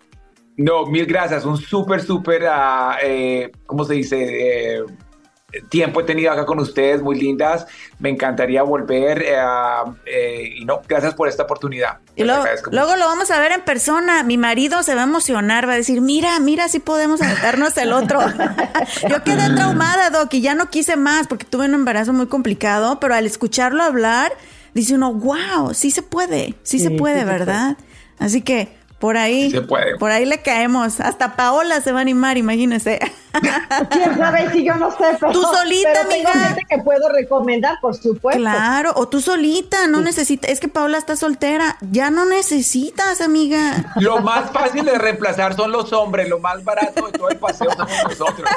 [0.58, 1.44] No, mil gracias.
[1.44, 4.78] Un súper, súper, uh, eh, ¿cómo se dice?
[4.78, 4.84] Eh,
[5.70, 7.64] tiempo he tenido acá con ustedes, muy lindas.
[8.00, 9.24] Me encantaría volver.
[9.24, 11.98] Eh, y no, gracias por esta oportunidad.
[12.16, 14.24] Y luego, luego, lo vamos a ver en persona.
[14.24, 17.92] Mi marido se va a emocionar, va a decir, mira, mira si podemos aventarnos el
[17.92, 18.20] otro.
[19.08, 22.98] Yo quedé traumada, Doc, y ya no quise más porque tuve un embarazo muy complicado,
[22.98, 24.32] pero al escucharlo hablar,
[24.74, 27.76] dice uno, wow, sí se puede, sí, se puede, ¿verdad?
[28.18, 29.52] Así que por ahí.
[29.98, 31.00] Por ahí le caemos.
[31.00, 32.98] Hasta Paola se va a animar, imagínese.
[33.90, 35.32] Quién sabe si yo no sé, pero.
[35.32, 36.32] Tú solita, pero amiga.
[36.32, 38.40] gente que puedo recomendar, por supuesto.
[38.40, 40.50] Claro, o tú solita, no necesitas.
[40.50, 41.76] Es que Paola está soltera.
[41.90, 43.92] Ya no necesitas, amiga.
[43.96, 46.28] Lo más fácil de reemplazar son los hombres.
[46.28, 48.48] Lo más barato de todo el paseo somos nosotros.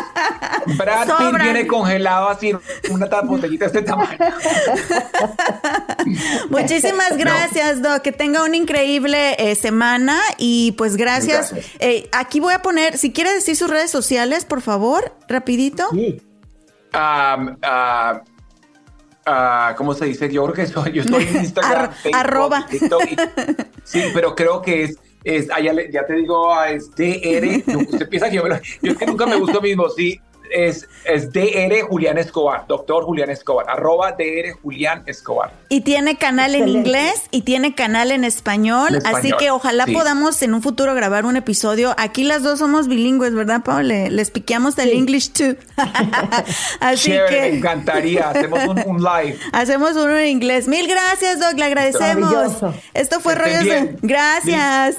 [0.78, 2.54] Brad Pitt viene congelado así,
[2.90, 4.18] una botellita de este tamaño.
[6.50, 8.02] Muchísimas gracias, Doc.
[8.02, 11.54] Que tenga una increíble eh, semana y pues gracias.
[11.80, 15.88] Eh, aquí voy a poner, si quiere decir sus redes sociales, por favor, rapidito.
[15.92, 16.22] Sí.
[16.94, 18.22] ah,
[19.78, 20.32] ¿cómo se dice?
[20.32, 22.66] Yo creo que soy, yo estoy en Instagram, Ar- Facebook, arroba.
[22.70, 23.16] TikTok y-
[23.84, 27.64] sí, pero creo que es, es ah, ya, le- ya te digo, ah, es DR,
[27.68, 30.20] no, usted piensa que yo, me lo- yo es que nunca me gustó mismo, sí,
[30.52, 35.52] es, es DR Julián Escobar, doctor Julián Escobar, arroba DR Julián Escobar.
[35.70, 39.86] Y tiene canal en inglés y tiene canal en español, En español, así que ojalá
[39.86, 39.94] sí.
[39.94, 41.96] podamos en un futuro grabar un episodio.
[41.98, 43.82] Aquí las dos somos bilingües, ¿verdad, Pau?
[43.82, 44.98] Le- les piqueamos del Sí.
[44.98, 45.56] English too.
[46.80, 49.38] así Chévere, me que encantaría, hacemos un, un live.
[49.54, 50.68] hacemos uno en inglés.
[50.68, 52.34] Mil gracias, Doc, le agradecemos.
[52.94, 53.96] Esto fue Rollos de...
[54.02, 54.98] Gracias.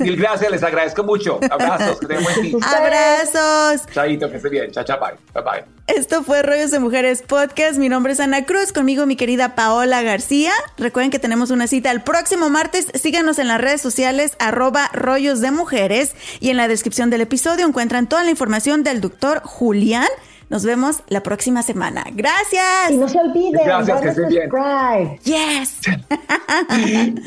[0.00, 1.38] Mil gracias, les agradezco mucho.
[1.50, 2.56] Abrazos, que tengan buen día.
[2.62, 3.86] Abrazos.
[3.92, 4.70] Chaito, que esté bien.
[4.72, 5.14] Chao, chao, bye.
[5.34, 5.64] Bye, bye.
[5.86, 7.78] Esto fue Rollos de Mujeres Podcast.
[7.78, 10.52] Mi nombre es Ana Cruz, conmigo mi querida Paola García.
[10.78, 12.88] Recuerden que tenemos una cita el próximo martes.
[12.94, 17.66] Síganos en las redes sociales arroba rollos de mujeres y en la descripción del episodio
[17.66, 20.08] encuentran toda la información del doctor Julián.
[20.48, 22.04] Nos vemos la próxima semana.
[22.12, 22.90] Gracias.
[22.90, 24.50] Y no se olviden, Gracias, que estén bien.
[24.50, 25.20] subscribe.
[25.24, 25.80] Yes.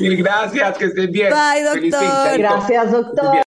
[0.00, 1.30] Mil gracias, que estén bien.
[1.32, 2.38] Bye, doctor.
[2.38, 3.51] Gracias, doctor.